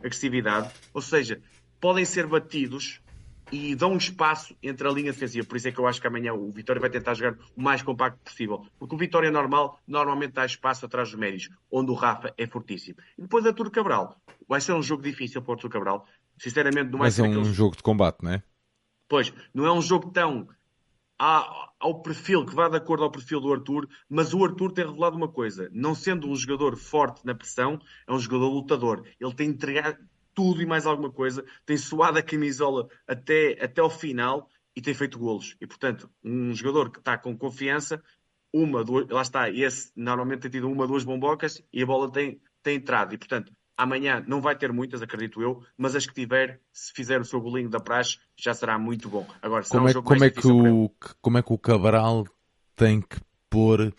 [0.00, 1.40] agressividade, ou seja,
[1.86, 3.00] podem ser batidos
[3.52, 5.46] e dão um espaço entre a linha defensiva.
[5.46, 7.80] Por isso é que eu acho que amanhã o Vitória vai tentar jogar o mais
[7.80, 8.66] compacto possível.
[8.76, 12.98] Porque o Vitória normal normalmente dá espaço atrás dos médios, onde o Rafa é fortíssimo.
[13.16, 14.20] E depois Arturo Cabral.
[14.48, 16.08] Vai ser um jogo difícil para o Arturo Cabral.
[16.36, 18.42] Sinceramente, não vai Mas é um jogo de combate, não é?
[19.08, 20.48] Pois, não é um jogo tão
[21.16, 25.16] ao perfil, que vá de acordo ao perfil do Arthur, mas o Arthur tem revelado
[25.16, 29.06] uma coisa: não sendo um jogador forte na pressão, é um jogador lutador.
[29.20, 29.98] Ele tem entregado
[30.36, 34.92] tudo e mais alguma coisa, tem suado a camisola até, até ao final e tem
[34.92, 35.56] feito golos.
[35.58, 38.02] E portanto, um jogador que está com confiança,
[38.52, 42.38] uma, duas, lá está, esse normalmente tem tido uma, duas bombocas e a bola tem,
[42.62, 43.14] tem entrado.
[43.14, 47.20] E portanto, Amanhã não vai ter muitas, acredito eu, mas as que tiver, se fizer
[47.20, 49.26] o seu golinho da praxe, já será muito bom.
[49.42, 52.24] Agora, como, é, um como, é que o, como é que o Cabral
[52.74, 53.20] tem que
[53.50, 53.94] pôr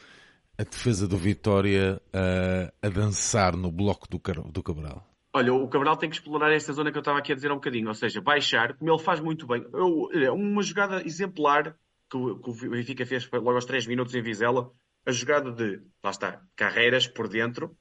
[0.58, 4.20] a defesa do Vitória a, a dançar no bloco do,
[4.52, 5.08] do Cabral?
[5.38, 7.54] Olha, o Cabral tem que explorar esta zona que eu estava aqui a dizer há
[7.54, 9.64] um bocadinho, ou seja, baixar, como ele faz muito bem.
[9.72, 11.78] Eu, uma jogada exemplar
[12.10, 14.72] que o, que o Benfica fez logo aos 3 minutos em Vizela,
[15.06, 17.78] a jogada de, lá está, carreiras por dentro,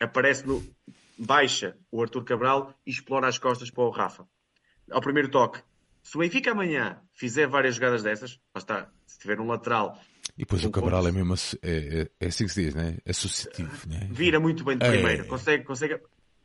[0.00, 0.66] aparece no,
[1.18, 4.26] baixa o Arthur Cabral e explora as costas para o Rafa.
[4.90, 5.60] Ao primeiro toque.
[6.02, 10.00] Se o Benfica amanhã fizer várias jogadas dessas, lá está, se tiver um lateral.
[10.34, 12.96] E depois o Cabral é mesmo é, é, é assim que se diz, né?
[13.04, 13.86] é associativo.
[13.86, 14.08] Né?
[14.10, 14.90] Vira muito bem de é.
[14.90, 16.00] primeira, consegue, consegue.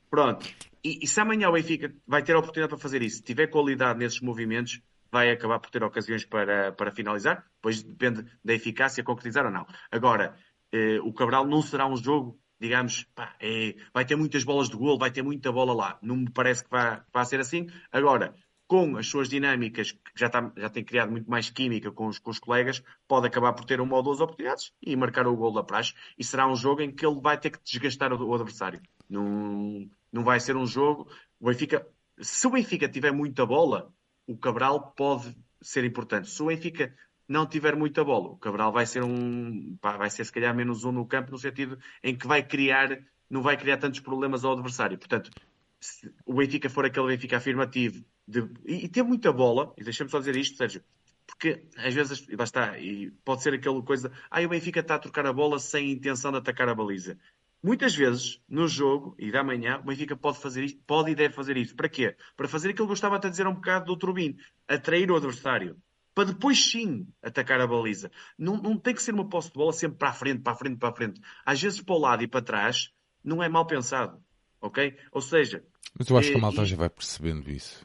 [0.09, 0.45] Pronto.
[0.83, 3.47] E, e se amanhã o Benfica vai ter a oportunidade para fazer isso, se tiver
[3.47, 4.81] qualidade nesses movimentos,
[5.11, 9.65] vai acabar por ter ocasiões para, para finalizar, depois depende da eficácia concretizar ou não.
[9.89, 10.37] Agora,
[10.71, 14.75] eh, o Cabral não será um jogo, digamos, pá, é, vai ter muitas bolas de
[14.75, 15.99] gol, vai ter muita bola lá.
[16.01, 17.67] Não me parece que vai ser assim.
[17.91, 18.35] Agora,
[18.67, 22.19] com as suas dinâmicas, que já, está, já tem criado muito mais química com os,
[22.19, 25.53] com os colegas, pode acabar por ter uma ou duas oportunidades e marcar o gol
[25.53, 25.93] da praxe.
[26.17, 28.81] E será um jogo em que ele vai ter que desgastar o, o adversário.
[29.09, 31.09] Não, não vai ser um jogo.
[31.39, 31.87] O Benfica,
[32.19, 33.93] se o Benfica tiver muita bola,
[34.27, 36.29] o Cabral pode ser importante.
[36.29, 36.95] Se o Benfica
[37.27, 40.83] não tiver muita bola, o Cabral vai ser um, pá, vai ser se calhar menos
[40.83, 42.99] um no campo, no sentido em que vai criar,
[43.29, 44.97] não vai criar tantos problemas ao adversário.
[44.97, 45.31] Portanto,
[45.79, 50.09] se o Benfica for aquele Benfica afirmativo de, e, e ter muita bola, e deixa-me
[50.09, 50.83] só dizer isto, Sérgio,
[51.25, 54.99] porque às vezes, lá está, e pode ser aquela coisa, ah, o Benfica está a
[54.99, 57.17] trocar a bola sem intenção de atacar a baliza.
[57.65, 61.33] Muitas vezes, no jogo, e da manhã, o Benfica pode fazer isto, pode e deve
[61.33, 61.75] fazer isso.
[61.75, 62.15] Para quê?
[62.37, 64.37] Para fazer aquilo que eu estava a dizer um bocado do Turbin,
[64.67, 65.75] atrair o adversário.
[66.13, 68.11] Para depois sim atacar a baliza.
[68.37, 70.55] Não, não tem que ser uma posse de bola sempre para a frente, para a
[70.55, 71.19] frente, para a frente.
[71.43, 72.91] Às vezes para o lado e para trás,
[73.23, 74.21] não é mal pensado.
[74.61, 74.95] Ok?
[75.11, 75.65] Ou seja.
[75.97, 77.83] Mas eu acho que a eh, malta e- já vai percebendo isso.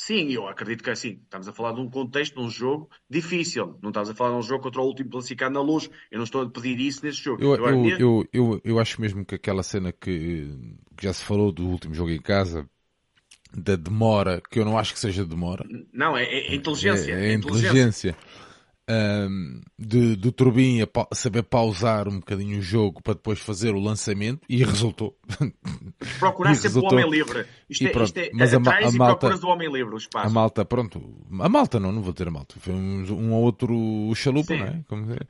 [0.00, 1.20] Sim, eu acredito que é assim.
[1.22, 3.78] Estamos a falar de um contexto, de um jogo difícil.
[3.82, 5.90] Não estamos a falar de um jogo contra o último classificado na luz.
[6.10, 7.42] Eu não estou a pedir isso nesse jogo.
[7.42, 10.48] Eu, eu, eu, eu, eu acho mesmo que aquela cena que,
[10.96, 12.66] que já se falou do último jogo em casa,
[13.52, 17.12] da demora, que eu não acho que seja demora, Não, é, é inteligência.
[17.12, 18.16] é, é é inteligência
[18.90, 23.78] ahm, de, do Turbin a saber pausar um bocadinho o jogo para depois fazer o
[23.80, 25.16] lançamento e resultou.
[26.18, 26.90] Procurar sempre resultou.
[26.90, 27.46] o homem livre.
[27.68, 29.98] Isto é, isto é mas a a e malta- procuras o homem livre, o A
[29.98, 30.34] espaço.
[30.34, 31.00] malta, pronto,
[31.40, 34.66] a malta não, não vou ter a malta, foi um, um ou outro chalupa, não
[34.66, 34.82] é?
[34.88, 35.28] Como dizer,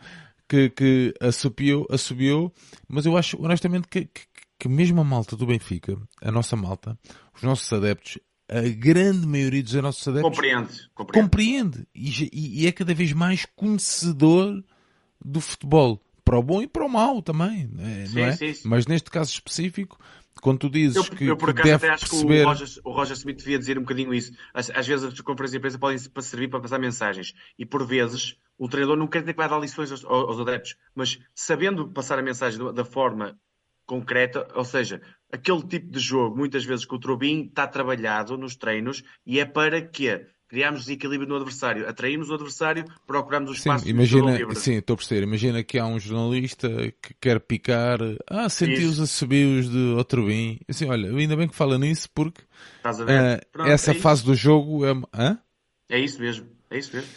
[0.48, 2.52] que, que assobiou, assobiou,
[2.88, 4.22] mas eu acho honestamente que, que,
[4.58, 6.98] que mesmo a malta do Benfica, a nossa malta,
[7.36, 8.18] os nossos adeptos,
[8.50, 10.90] a grande maioria dos nossos adeptos Compreende.
[10.94, 11.28] Compreende.
[11.28, 14.62] compreende e, e- é cada vez mais conhecedor
[15.24, 18.32] do futebol, para o bom e para o mau também, é, Sim, não é?
[18.32, 18.68] sim, sim.
[18.68, 19.98] Mas neste caso específico,
[20.42, 22.36] quando tu dizes Eu, que, eu, por acaso, deve até acho perceber...
[22.36, 24.32] que o Roger, o Roger Smith devia dizer um bocadinho isso.
[24.54, 27.34] Às, às vezes as conferências de imprensa podem servir para passar mensagens.
[27.58, 30.76] E por vezes o treinador não quer dizer que vai dar lições aos, aos adeptos,
[30.94, 33.38] mas sabendo passar a mensagem da forma
[33.90, 38.54] concreta, ou seja, aquele tipo de jogo, muitas vezes que o Trubin está trabalhado nos
[38.54, 40.26] treinos e é para quê?
[40.46, 44.54] Criarmos desequilíbrio no adversário, atraímos o adversário, procuramos o Sim, espaço do imagina, livre.
[44.56, 45.22] sim, estou a perceber.
[45.22, 46.68] Imagina que há um jornalista
[47.02, 50.60] que quer picar, ah, senti os assobios de Otrubim.
[50.68, 52.42] Assim, olha, ainda bem que fala nisso porque
[52.82, 54.02] Pronto, essa é isso.
[54.02, 54.92] fase do jogo é.
[55.12, 55.38] Hã?
[55.88, 57.10] É isso mesmo, é isso mesmo.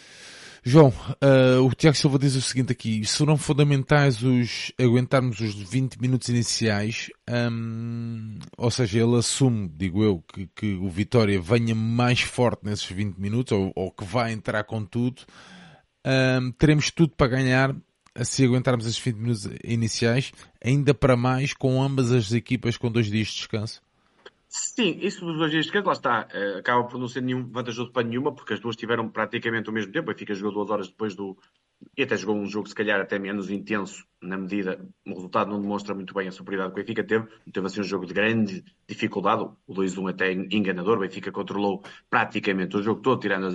[0.66, 6.00] João, ah, o Tiago Silva diz o seguinte aqui: serão fundamentais os aguentarmos os 20
[6.00, 12.22] minutos iniciais, hum, ou seja, ele assume, digo eu, que, que o Vitória venha mais
[12.22, 15.20] forte nesses 20 minutos, ou, ou que vai entrar com tudo.
[16.06, 17.76] Hum, teremos tudo para ganhar
[18.22, 20.32] se aguentarmos esses 20 minutos iniciais,
[20.64, 23.82] ainda para mais com ambas as equipas com dois dias de descanso.
[24.48, 26.28] Sim, isso dos descanso, lá está.
[26.32, 29.72] Eh, acaba por não ser nenhum vantajoso para nenhuma, porque as duas tiveram praticamente o
[29.72, 30.10] mesmo tempo.
[30.10, 31.36] O Benfica jogou duas horas depois do.
[31.96, 34.80] E até jogou um jogo, se calhar, até menos intenso, na medida.
[35.06, 37.26] O resultado não demonstra muito bem a superioridade que o Benfica teve.
[37.52, 39.42] Teve assim um jogo de grande dificuldade.
[39.66, 40.98] O 2-1 até enganador.
[40.98, 43.46] O Benfica controlou praticamente o jogo todo, tirando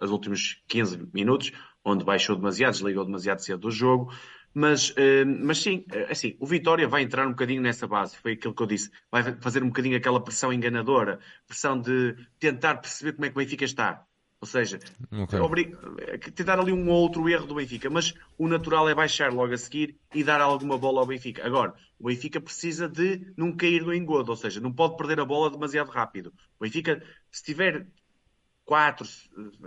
[0.00, 1.50] as últimos 15 minutos,
[1.84, 4.12] onde baixou demasiado, desligou demasiado cedo do jogo.
[4.54, 8.32] Mas, eh, mas sim, eh, assim, o Vitória vai entrar um bocadinho nessa base, foi
[8.32, 8.90] aquilo que eu disse.
[9.10, 13.38] Vai fazer um bocadinho aquela pressão enganadora, pressão de tentar perceber como é que o
[13.38, 14.06] Benfica está.
[14.40, 14.78] Ou seja,
[15.10, 15.40] Ok.
[15.40, 19.32] obri- eh, tentar ali um ou outro erro do Benfica, mas o natural é baixar
[19.32, 21.44] logo a seguir e dar alguma bola ao Benfica.
[21.44, 25.24] Agora, o Benfica precisa de não cair no engodo, ou seja, não pode perder a
[25.24, 26.32] bola demasiado rápido.
[26.58, 27.86] O Benfica, se tiver
[28.64, 29.06] 4,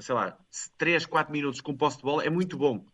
[0.01, 0.38] sei lá,
[0.77, 2.85] 3, 4 minutos com posse de bola, é muito bom.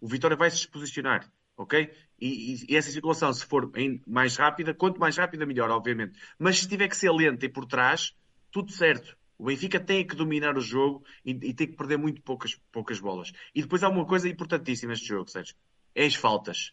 [0.00, 1.30] O Vitória vai se posicionar,
[1.62, 1.90] ok?
[2.20, 6.18] E, e- essa circulação, se for em- mais rápida, quanto mais rápida, melhor, obviamente.
[6.38, 8.14] Mas se tiver que ser lenta e por trás,
[8.50, 9.16] tudo certo.
[9.38, 13.00] O Benfica tem que dominar o jogo e, e tem que perder muito poucas, poucas
[13.00, 13.32] bolas.
[13.54, 15.54] E depois há uma coisa importantíssima neste jogo, Sérgio.
[15.94, 16.72] É as faltas.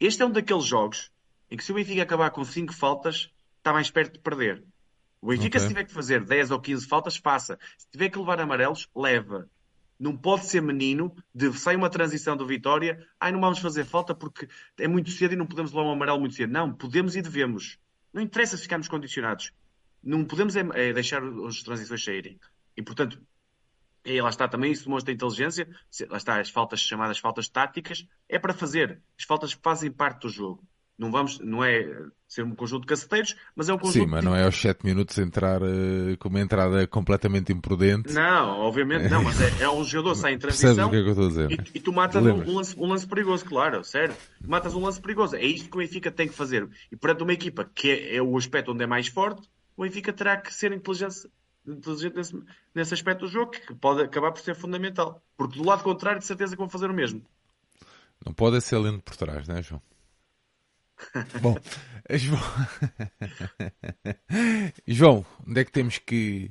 [0.00, 1.10] Este é um daqueles jogos
[1.50, 4.64] em que se o Benfica acabar com 5 faltas, está mais perto de perder.
[5.20, 5.60] O Benfica, Ok.
[5.60, 7.56] se tiver que fazer 10 ou 15 faltas, faça.
[7.78, 9.48] Se tiver que levar amarelos, leva.
[10.02, 14.12] Não pode ser menino de sai uma transição do Vitória, ai não vamos fazer falta
[14.12, 16.52] porque é muito cedo e não podemos levar um amarelo muito cedo.
[16.52, 17.78] Não, podemos e devemos.
[18.12, 19.52] Não interessa se ficarmos condicionados.
[20.02, 22.40] Não podemos é, é deixar as transições saírem.
[22.76, 23.22] E portanto,
[24.04, 25.68] e lá está também, isso demonstra inteligência.
[26.08, 29.00] Lá está, as faltas chamadas faltas táticas, é para fazer.
[29.16, 30.66] As faltas fazem parte do jogo.
[30.98, 31.88] Não, vamos, não é
[32.28, 34.04] ser um conjunto de caceteiros, mas é um conjunto.
[34.04, 38.12] Sim, mas não é aos 7 minutos entrar uh, com uma entrada completamente imprudente.
[38.12, 40.88] Não, obviamente não, mas é, é um jogador sem transição.
[40.88, 41.50] que é que eu estou a dizer?
[41.50, 44.14] E, e tu matas um, um, lance, um, lance, perigoso, claro, sério.
[44.40, 45.36] Matas um lance perigoso.
[45.36, 46.68] É isto que o Benfica tem que fazer.
[46.90, 49.42] E perante uma equipa que é, é o aspecto onde é mais forte,
[49.76, 51.28] o Benfica terá que ser inteligente,
[51.66, 52.42] inteligente nesse,
[52.74, 55.22] nesse aspecto do jogo, que pode acabar por ser fundamental.
[55.36, 57.22] Porque do lado contrário, de certeza que vão fazer o mesmo.
[58.24, 59.82] Não pode ser lento por trás, não é, João?
[61.40, 61.56] Bom,
[62.10, 62.40] João...
[64.86, 66.50] João, onde é que temos que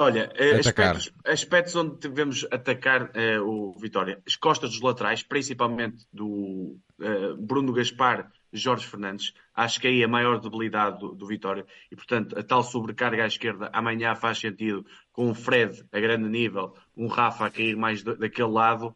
[0.00, 4.22] Olha, eh, aspectos, aspectos, onde devemos atacar uh, o Vitória.
[4.24, 9.34] As costas dos laterais, principalmente do uh, Bruno Gaspar, Jorge Fernandes.
[9.52, 11.66] Acho que aí é a maior debilidade do, do, Vitória.
[11.90, 16.28] E, portanto, a tal sobrecarga à esquerda amanhã faz sentido com o Fred a grande
[16.28, 18.94] nível, um Rafa a cair mais do, daquele lado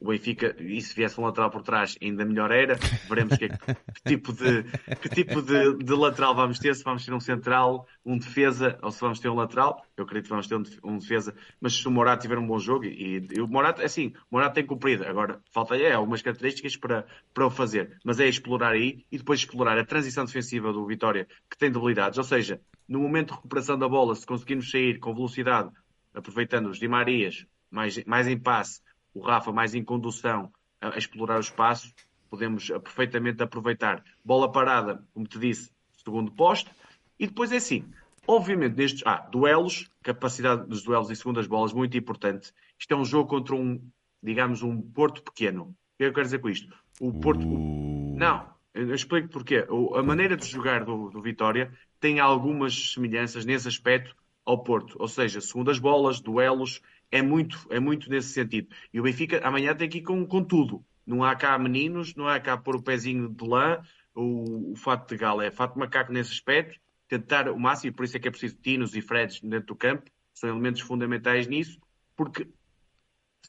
[0.00, 2.76] o Benfica, e se viesse um lateral por trás, ainda melhor era.
[3.08, 4.62] Veremos que, que tipo, de,
[5.00, 8.92] que tipo de, de, lateral vamos ter, se vamos ter um central, um defesa, ou
[8.92, 9.84] se vamos ter um lateral.
[9.96, 12.84] Eu acredito que vamos ter um, defesa, mas se o Morato tiver um bom jogo,
[12.84, 15.04] e, e o Morato, assim, o Morato tem cumprido.
[15.04, 19.40] Agora, falta é, algumas características para, para o fazer, mas é explorar aí e depois
[19.40, 22.18] explorar a transição defensiva do Vitória, que tem debilidades.
[22.18, 25.70] Ou seja, no momento de recuperação da bola, se conseguirmos sair com velocidade,
[26.14, 28.80] aproveitando os Di Marias, mais, mais em passe,
[29.18, 31.92] o Rafa mais em condução a, a explorar o espaço,
[32.30, 34.02] podemos perfeitamente aproveitar.
[34.24, 35.70] Bola parada, como te disse,
[36.04, 36.70] segundo posto,
[37.18, 37.84] e depois é assim.
[38.26, 42.52] Obviamente, nestes ah, duelos, capacidade dos duelos e segundas bolas, muito importante.
[42.78, 43.80] Isto é um jogo contra um,
[44.22, 45.62] digamos, um Porto pequeno.
[45.62, 45.66] O
[45.96, 46.72] que é que eu quero dizer com isto?
[47.00, 47.46] O Porto.
[47.46, 48.14] Uh...
[48.16, 49.66] Não, eu explico porquê.
[49.94, 54.14] A maneira de jogar do, do Vitória tem algumas semelhanças nesse aspecto
[54.44, 54.96] ao Porto.
[54.98, 58.68] Ou seja, segundas bolas, duelos, é muito, é muito nesse sentido.
[58.92, 60.84] E o Benfica amanhã tem que ir com, com tudo.
[61.06, 63.80] Não há cá meninos, não há cá pôr o pezinho de lã,
[64.14, 66.78] o, o fato de gala é fato de macaco nesse aspecto,
[67.08, 70.10] tentar o máximo, por isso é que é preciso Tinos e Freds dentro do campo,
[70.34, 71.80] são elementos fundamentais nisso,
[72.14, 72.48] porque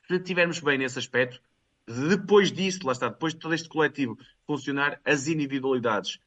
[0.08, 1.42] se estivermos bem nesse aspecto,
[1.86, 6.20] depois disso, lá está, depois de todo este coletivo funcionar, as individualidades,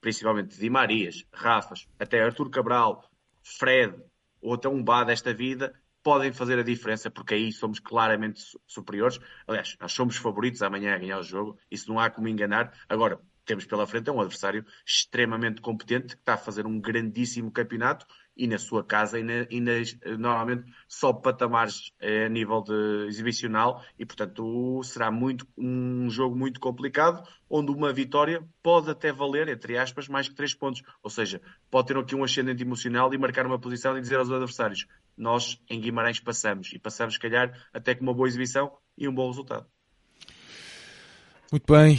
[0.00, 3.10] principalmente de Marias, Rafas, até Artur Cabral,
[3.42, 3.94] Fred,
[4.40, 5.74] ou até um Bá desta vida,
[6.06, 9.18] podem fazer a diferença, porque aí somos claramente superiores.
[9.44, 12.72] Aliás, nós somos favoritos amanhã a ganhar o jogo, isso não há como enganar.
[12.88, 17.50] Agora, temos pela frente é um adversário extremamente competente que está a fazer um grandíssimo
[17.50, 18.06] campeonato
[18.36, 23.06] e na sua casa e, na, e nas, normalmente sobe patamares eh, a nível de
[23.08, 29.48] exibicional e portanto será muito um jogo muito complicado onde uma vitória pode até valer,
[29.48, 30.82] entre aspas, mais que três pontos.
[31.02, 34.30] Ou seja, pode ter aqui um ascendente emocional e marcar uma posição e dizer aos
[34.30, 39.08] adversários nós em Guimarães passamos e passamos, se calhar, até com uma boa exibição e
[39.08, 39.66] um bom resultado.
[41.50, 41.98] Muito bem.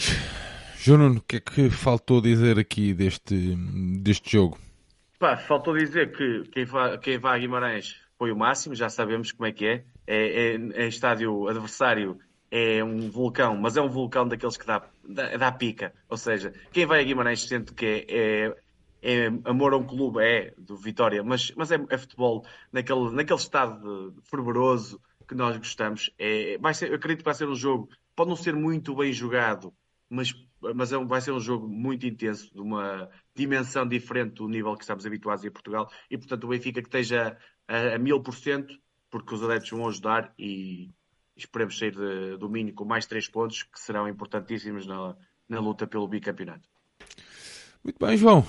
[0.78, 3.56] João o que é que faltou dizer aqui deste,
[4.00, 4.67] deste jogo?
[5.20, 9.32] Pá, faltou dizer que quem vai, quem vai a Guimarães foi o máximo, já sabemos
[9.32, 9.86] como é que é.
[10.06, 12.20] É, é, é estádio adversário,
[12.52, 15.94] é um vulcão, mas é um vulcão daqueles que dá, dá, dá pica.
[16.08, 18.56] Ou seja, quem vai a Guimarães sente que é, é
[19.02, 23.40] é amor a um clube, é, do Vitória, mas, mas é, é futebol naquele, naquele
[23.40, 26.12] estado fervoroso que nós gostamos.
[26.18, 29.14] É, vai ser, eu acredito que vai ser um jogo, pode não ser muito bem
[29.14, 29.74] jogado,
[30.10, 30.34] mas,
[30.76, 34.84] mas é vai ser um jogo muito intenso, de uma dimensão diferente do nível que
[34.84, 38.74] estamos habituados em Portugal, e portanto o Benfica que esteja a mil por cento,
[39.10, 40.90] porque os adeptos vão ajudar e
[41.36, 45.16] esperemos sair de domínio com mais três pontos, que serão importantíssimos na,
[45.48, 46.68] na luta pelo bicampeonato.
[47.84, 48.46] Muito bem, João.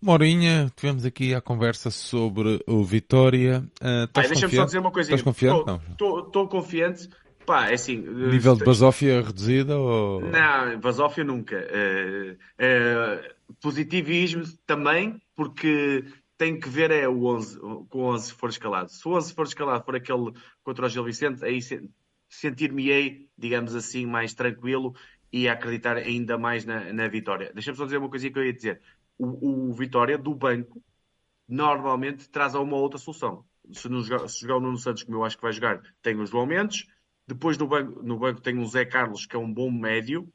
[0.00, 3.64] Uma horinha, tivemos aqui a conversa sobre o Vitória.
[3.80, 5.16] Uh, Deixa-me só dizer uma coisinha.
[5.16, 5.82] Estás confiante?
[5.90, 7.08] Estou confiante.
[7.44, 7.98] Pá, é assim...
[7.98, 10.20] Nível de basófia reduzida ou...
[10.20, 11.56] Não, basófia nunca.
[11.56, 16.04] Uh, uh, positivismo também, porque
[16.36, 18.90] tem que ver é o 11, com o 11 for escalado.
[18.90, 20.32] Se o 11 for escalado for aquele
[20.62, 21.60] contra o Gil Vicente, aí
[22.28, 24.94] sentir-me-ei, digamos assim, mais tranquilo
[25.32, 27.50] e acreditar ainda mais na, na vitória.
[27.54, 28.80] Deixa-me só dizer uma coisinha que eu ia dizer
[29.18, 30.82] o, o Vitória do banco
[31.48, 33.44] normalmente traz a uma outra solução.
[33.72, 36.26] Se, jogar, se jogar o Nuno Santos, como eu acho que vai jogar, tem o
[36.26, 36.86] João Mendes.
[37.26, 40.32] Depois no banco, no banco tem o Zé Carlos, que é um bom médio,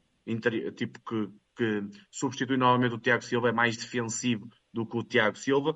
[0.76, 5.36] tipo que, que substitui normalmente o Tiago Silva, é mais defensivo do que o Tiago
[5.36, 5.74] Silva.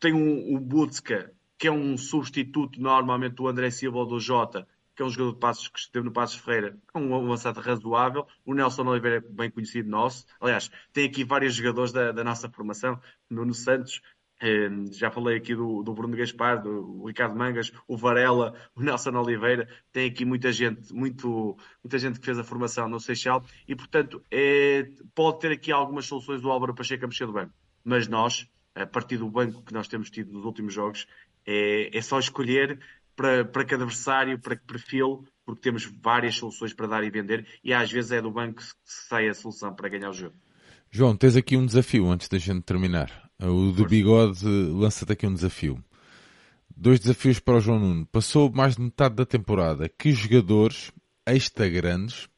[0.00, 4.66] Tem um, o Butska, que é um substituto normalmente do André Silva ou do Jota,
[4.94, 8.26] que é um jogador de passos que esteve no Passos Ferreira, é um avançado razoável.
[8.44, 10.26] O Nelson Oliveira é bem conhecido nosso.
[10.40, 13.00] Aliás, tem aqui vários jogadores da, da nossa formação.
[13.30, 14.02] Nuno Santos,
[14.92, 19.68] já falei aqui do, do, Bruno Gaspar, do Ricardo Mangas, o Varela, o Nelson Oliveira.
[19.92, 24.22] Tem aqui muita gente, muito, muita gente que fez a formação no Seixal e, portanto,
[24.30, 27.52] é, pode ter aqui algumas soluções do Álvaro Pacheco a mexer do banco.
[27.84, 31.06] Mas nós, a partir do banco que nós temos tido nos últimos jogos,
[31.46, 32.78] é, é só escolher
[33.16, 37.44] para, para cada adversário, para que perfil, porque temos várias soluções para dar e vender
[37.64, 40.36] e às vezes é do banco que sai a solução para ganhar o jogo.
[40.90, 43.27] João, tens aqui um desafio antes da gente terminar.
[43.40, 45.82] O do bigode lança-te aqui um desafio.
[46.76, 48.06] Dois desafios para o João Nuno.
[48.06, 49.88] Passou mais de metade da temporada.
[49.88, 50.92] Que jogadores
[51.24, 52.28] extra grandes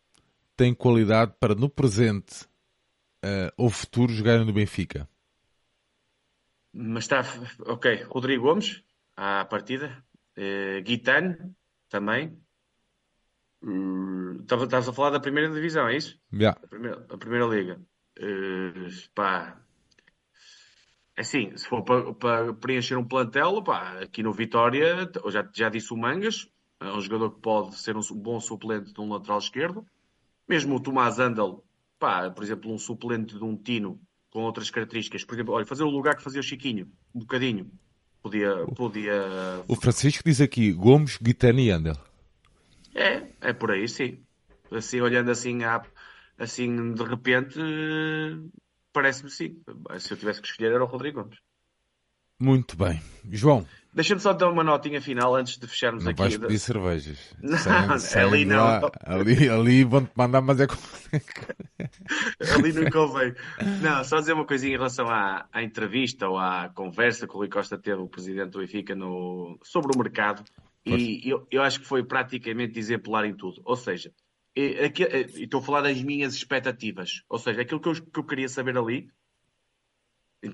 [0.57, 2.45] têm qualidade para no presente
[3.25, 5.09] uh, ou futuro jogarem no Benfica?
[6.73, 7.25] Mas está,
[7.61, 8.05] ok.
[8.05, 8.83] Rodrigo Gomes,
[9.17, 10.05] à partida.
[10.37, 11.55] Uh, Guitane,
[11.89, 12.39] também.
[13.63, 16.19] Uh, estavas a falar da primeira divisão, é isso?
[16.33, 16.59] Yeah.
[16.63, 17.81] A, primeira, a primeira liga.
[18.19, 19.61] Uh, pá,
[21.17, 25.93] assim, se for para, para preencher um plantel, pá, aqui no Vitória, já, já disse
[25.93, 26.49] o Mangas,
[26.81, 29.85] é um jogador que pode ser um bom suplente de um lateral esquerdo.
[30.49, 31.65] Mesmo o Tomás Andal,
[31.99, 34.01] pá, por exemplo, um suplente de um Tino
[34.31, 35.25] com outras características.
[35.25, 37.71] Por exemplo, olha, fazer o lugar que fazia o Chiquinho, um bocadinho.
[38.23, 38.67] Podia.
[38.77, 39.63] podia...
[39.67, 41.97] O Francisco diz aqui Gomes, Guitani e Andel.
[42.95, 44.19] É, é por aí, sim.
[44.71, 45.61] Assim, olhando assim,
[46.39, 47.59] assim de repente,
[48.93, 49.61] parece-me sim.
[49.99, 51.39] Se eu tivesse que escolher, era o Rodrigo Gomes.
[52.41, 53.01] Muito bem.
[53.31, 53.67] João.
[53.93, 56.23] Deixa-me só dar uma notinha final antes de fecharmos não aqui.
[56.23, 57.19] Não vais pedir cervejas.
[57.43, 58.65] Não, sem, sem ali não.
[58.65, 60.81] Lá, ali, ali vão-te mandar, mas é como...
[62.55, 63.35] ali não convém.
[63.83, 67.39] Não, só dizer uma coisinha em relação à, à, entrevista ou à conversa que o
[67.39, 69.59] Rui Costa teve, o presidente do Benfica, no...
[69.63, 70.45] sobre o mercado.
[70.87, 73.61] E eu, eu acho que foi praticamente exemplar em tudo.
[73.65, 74.13] Ou seja,
[74.55, 77.23] estou a falar das minhas expectativas.
[77.29, 79.11] Ou seja, aquilo que eu, que eu queria saber ali,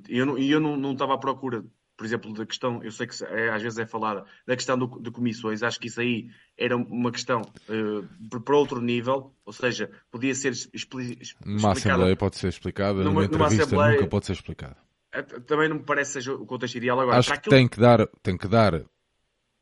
[0.09, 1.65] e eu, não, eu não, não estava à procura,
[1.97, 5.01] por exemplo, da questão, eu sei que é, às vezes é falada, da questão do,
[5.01, 6.29] de comissões, acho que isso aí
[6.59, 12.37] era uma questão uh, para outro nível, ou seja, podia ser expli Numa Assembleia pode
[12.37, 14.77] ser explicada, numa, numa entrevista numa nunca pode ser explicada.
[15.13, 17.19] É, também não me parece seja o contexto ideal agora.
[17.19, 17.57] Acho que aquilo...
[17.57, 18.85] tem que dar, tem que dar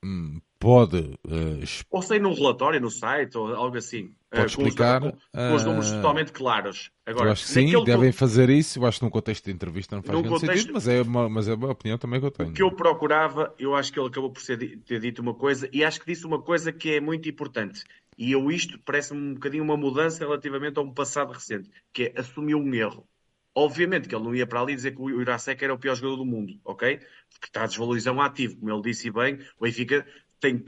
[0.05, 0.99] hum, pode.
[1.25, 4.15] Uh, ou sei num relatório no site ou algo assim.
[4.35, 5.01] Eh, pode uh, explicar.
[5.01, 6.91] Com os, com, os números uh, totalmente claros.
[7.07, 8.79] Agora, eu acho que sim, devem fazer isso.
[8.79, 10.47] Eu acho que num contexto de entrevista não faz contexto...
[10.47, 12.51] sentido, mas é, uma, mas é uma opinião também que eu tenho.
[12.51, 15.69] O que eu procurava, eu acho que ele acabou por ser, ter dito uma coisa
[15.73, 17.85] e acho que disse uma coisa que é muito importante.
[18.17, 22.21] E eu isto parece-me um bocadinho uma mudança relativamente a um passado recente, que é
[22.21, 23.07] assumir um erro.
[23.55, 26.17] Obviamente que ele não ia para ali dizer que o Irasek era o pior jogador
[26.17, 26.99] do mundo, ok?
[27.31, 30.05] Porque está a desvalorizar um ativo, como ele disse bem, o Benfica
[30.41, 30.65] tem,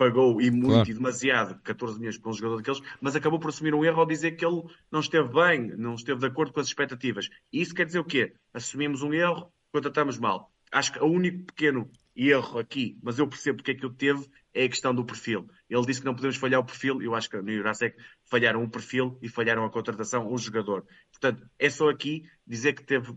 [0.00, 0.90] pagou e muito claro.
[0.90, 4.06] e demasiado 14 milhões para um jogador daqueles, mas acabou por assumir um erro ao
[4.06, 7.28] dizer que ele não esteve bem, não esteve de acordo com as expectativas.
[7.52, 8.32] E isso quer dizer o quê?
[8.54, 10.50] Assumimos um erro, contratamos mal.
[10.72, 14.26] Acho que o único pequeno erro aqui, mas eu percebo porque é que eu teve,
[14.54, 15.46] é a questão do perfil.
[15.68, 17.94] Ele disse que não podemos falhar o perfil, eu acho que no Jurasek
[18.24, 20.82] falharam o perfil e falharam a contratação, o jogador.
[21.12, 23.12] Portanto, é só aqui dizer que teve,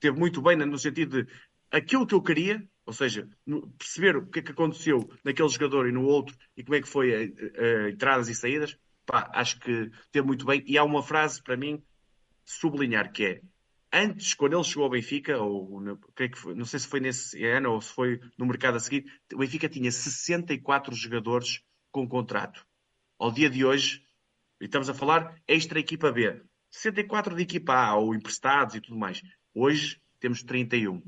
[0.00, 1.30] teve muito bem no sentido de
[1.70, 3.28] aquilo que eu queria, ou seja,
[3.78, 6.88] perceber o que é que aconteceu naquele jogador e no outro e como é que
[6.88, 10.62] foi a, a, entradas e saídas, pá, acho que teve muito bem.
[10.66, 11.82] E há uma frase para mim
[12.44, 13.40] sublinhar que é
[13.94, 15.80] antes, quando ele chegou ao Benfica, ou
[16.16, 19.04] que foi, não sei se foi nesse ano ou se foi no mercado a seguir,
[19.32, 21.62] o Benfica tinha 64 jogadores
[21.92, 22.66] com contrato.
[23.18, 24.04] Ao dia de hoje,
[24.60, 28.98] e estamos a falar extra equipa B, 64 de equipa A, ou emprestados e tudo
[28.98, 29.22] mais.
[29.54, 31.00] Hoje temos 31.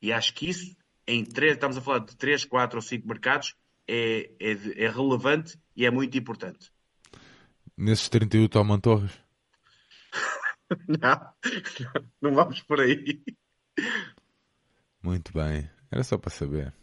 [0.00, 0.76] E acho que isso
[1.06, 3.54] em três, estamos a falar de 3, 4 ou 5 mercados,
[3.86, 6.72] é, é, é, relevante e é muito importante.
[7.76, 9.12] Nesses 31 tomam Torres?
[10.88, 11.32] não,
[12.20, 13.22] não vamos por aí.
[15.02, 16.74] Muito bem, era só para saber.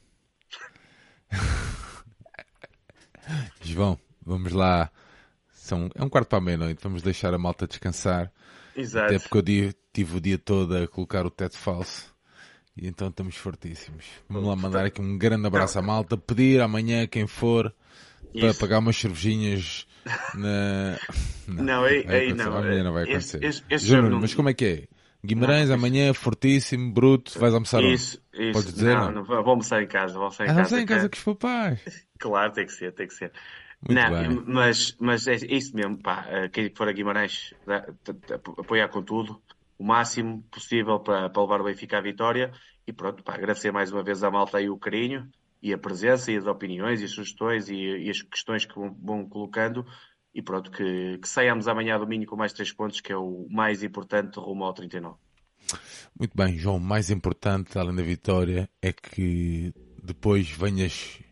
[3.61, 4.89] João, vamos lá.
[5.51, 8.31] São, é um quarto para a meia-noite, vamos deixar a malta descansar.
[8.75, 9.13] Exato.
[9.13, 12.12] Até porque eu tive o dia todo a colocar o teto falso.
[12.75, 14.05] E então estamos fortíssimos.
[14.27, 16.17] Vamos lá mandar aqui um grande abraço à malta.
[16.17, 17.73] Pedir amanhã quem for
[18.33, 18.59] para Isso.
[18.59, 19.87] pagar umas cervejinhas
[20.33, 20.97] na.
[21.45, 22.57] Não, não aí, aí não.
[22.57, 23.43] Amanhã não vai acontecer.
[23.43, 24.21] Esse, esse Júnior, não...
[24.21, 24.83] mas como é que é?
[25.25, 28.43] Guimarães, não, amanhã, fortíssimo, bruto, vais almoçar Isso, onde?
[28.45, 28.53] isso.
[28.53, 28.95] Podes dizer?
[28.95, 30.13] Não, não, vou almoçar em casa.
[30.13, 30.81] Vou almoçar em ah, casa.
[30.81, 31.81] em casa com os papais.
[32.17, 33.33] Claro, tem que ser, tem que ser.
[33.85, 34.43] Muito não, bem.
[34.47, 36.25] mas, mas é isso mesmo, pá.
[36.29, 37.53] Eh, quem for a Guimarães,
[38.57, 39.41] apoiar com tudo
[39.77, 42.51] o máximo possível para, para levar o Benfica à vitória.
[42.85, 45.29] E pronto, para agradecer mais uma vez à malta aí o carinho
[45.61, 48.93] e a presença e as opiniões e as sugestões e, e as questões que vão,
[49.01, 49.85] vão colocando.
[50.35, 53.83] E pronto, que, que saiamos amanhã domingo com mais três pontos, que é o mais
[53.83, 55.15] importante rumo ao 39.
[56.19, 61.22] Muito bem, João, mais importante, além da vitória, é que depois venhas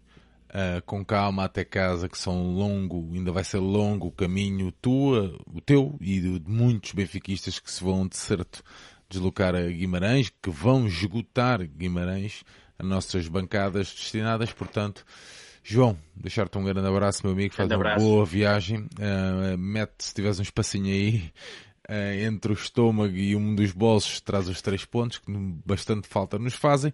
[0.51, 5.37] uh, com calma até casa, que são longo, ainda vai ser longo o caminho tua,
[5.47, 8.63] o teu e de muitos benfiquistas que se vão de certo
[9.09, 12.43] deslocar a Guimarães, que vão esgotar Guimarães,
[12.79, 15.05] as nossas bancadas destinadas, portanto,
[15.63, 20.39] João, deixar-te um grande abraço, meu amigo, faz uma boa viagem, uh, mete se tiveres
[20.39, 21.31] um espacinho aí,
[21.87, 25.31] uh, entre o estômago e um dos bolsos, traz os três pontos, que
[25.65, 26.91] bastante falta nos fazem.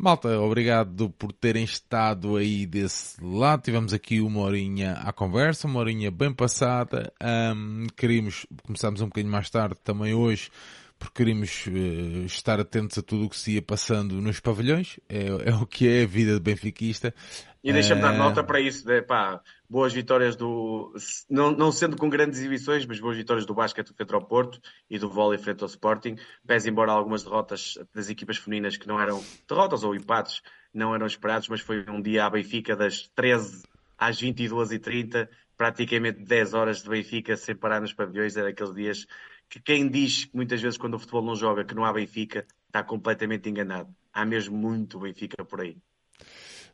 [0.00, 3.62] Malta, obrigado por terem estado aí desse lado.
[3.64, 7.12] Tivemos aqui uma horinha à conversa, uma horinha bem passada.
[7.20, 10.52] Um, queríamos, começámos um bocadinho mais tarde também hoje,
[10.98, 14.98] porque queríamos uh, estar atentos a tudo o que se ia passando nos pavilhões.
[15.08, 17.14] É, é o que é a vida de benfiquista.
[17.62, 20.94] E deixa-me dar nota para isso, de, pá, boas vitórias do,
[21.28, 24.98] não, não sendo com grandes exibições, mas boas vitórias do basquete frente ao Porto e
[24.98, 29.22] do vôlei frente ao Sporting, pese embora algumas derrotas das equipas femininas que não eram
[29.48, 30.40] derrotas ou empates,
[30.72, 33.64] não eram esperados, mas foi um dia à Benfica das 13
[33.98, 39.06] às 22h30, praticamente 10 horas de Benfica sem parar nos pavilhões, era aqueles dias
[39.48, 42.82] que quem diz muitas vezes quando o futebol não joga que não há Benfica, está
[42.82, 43.94] completamente enganado.
[44.12, 45.76] Há mesmo muito Benfica por aí.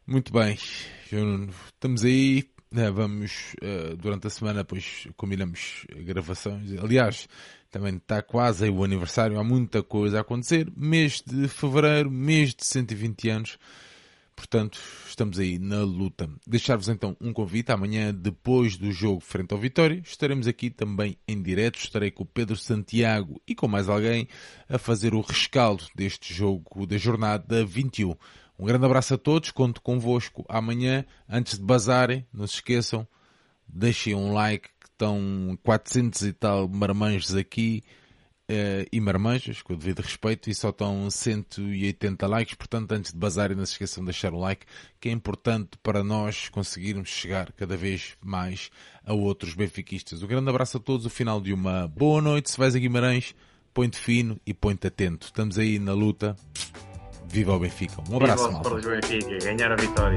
[0.06, 2.44] Muito bem, estamos aí.
[2.70, 6.72] Né, vamos uh, durante a semana, pois combinamos gravações.
[6.72, 7.28] Aliás,
[7.70, 10.72] também está quase o aniversário, há muita coisa a acontecer.
[10.76, 13.58] Mês de fevereiro, mês de 120 anos.
[14.36, 16.28] Portanto, estamos aí na luta.
[16.46, 17.70] Deixar-vos então um convite.
[17.70, 21.78] Amanhã, depois do jogo frente ao Vitória, estaremos aqui também em direto.
[21.78, 24.28] Estarei com o Pedro Santiago e com mais alguém
[24.68, 28.14] a fazer o rescaldo deste jogo da jornada 21.
[28.58, 31.04] Um grande abraço a todos, conto convosco amanhã.
[31.28, 33.06] Antes de bazarem, não se esqueçam,
[33.68, 37.82] deixem um like, que estão 400 e tal marmanjos aqui,
[38.50, 43.18] uh, e marmanjas, com o devido respeito, e só estão 180 likes, portanto antes de
[43.18, 44.66] bazarem não se esqueçam de deixar o like,
[45.00, 48.70] que é importante para nós conseguirmos chegar cada vez mais
[49.04, 50.22] a outros benfiquistas.
[50.22, 53.34] Um grande abraço a todos, o final de uma boa noite, se vais a Guimarães,
[53.72, 55.26] põe-te fino e põe-te atento.
[55.26, 56.36] Estamos aí na luta.
[57.26, 58.02] Viva o Benfica.
[58.08, 60.14] Um abraço, Viva o Benfica, ganhar a vitória.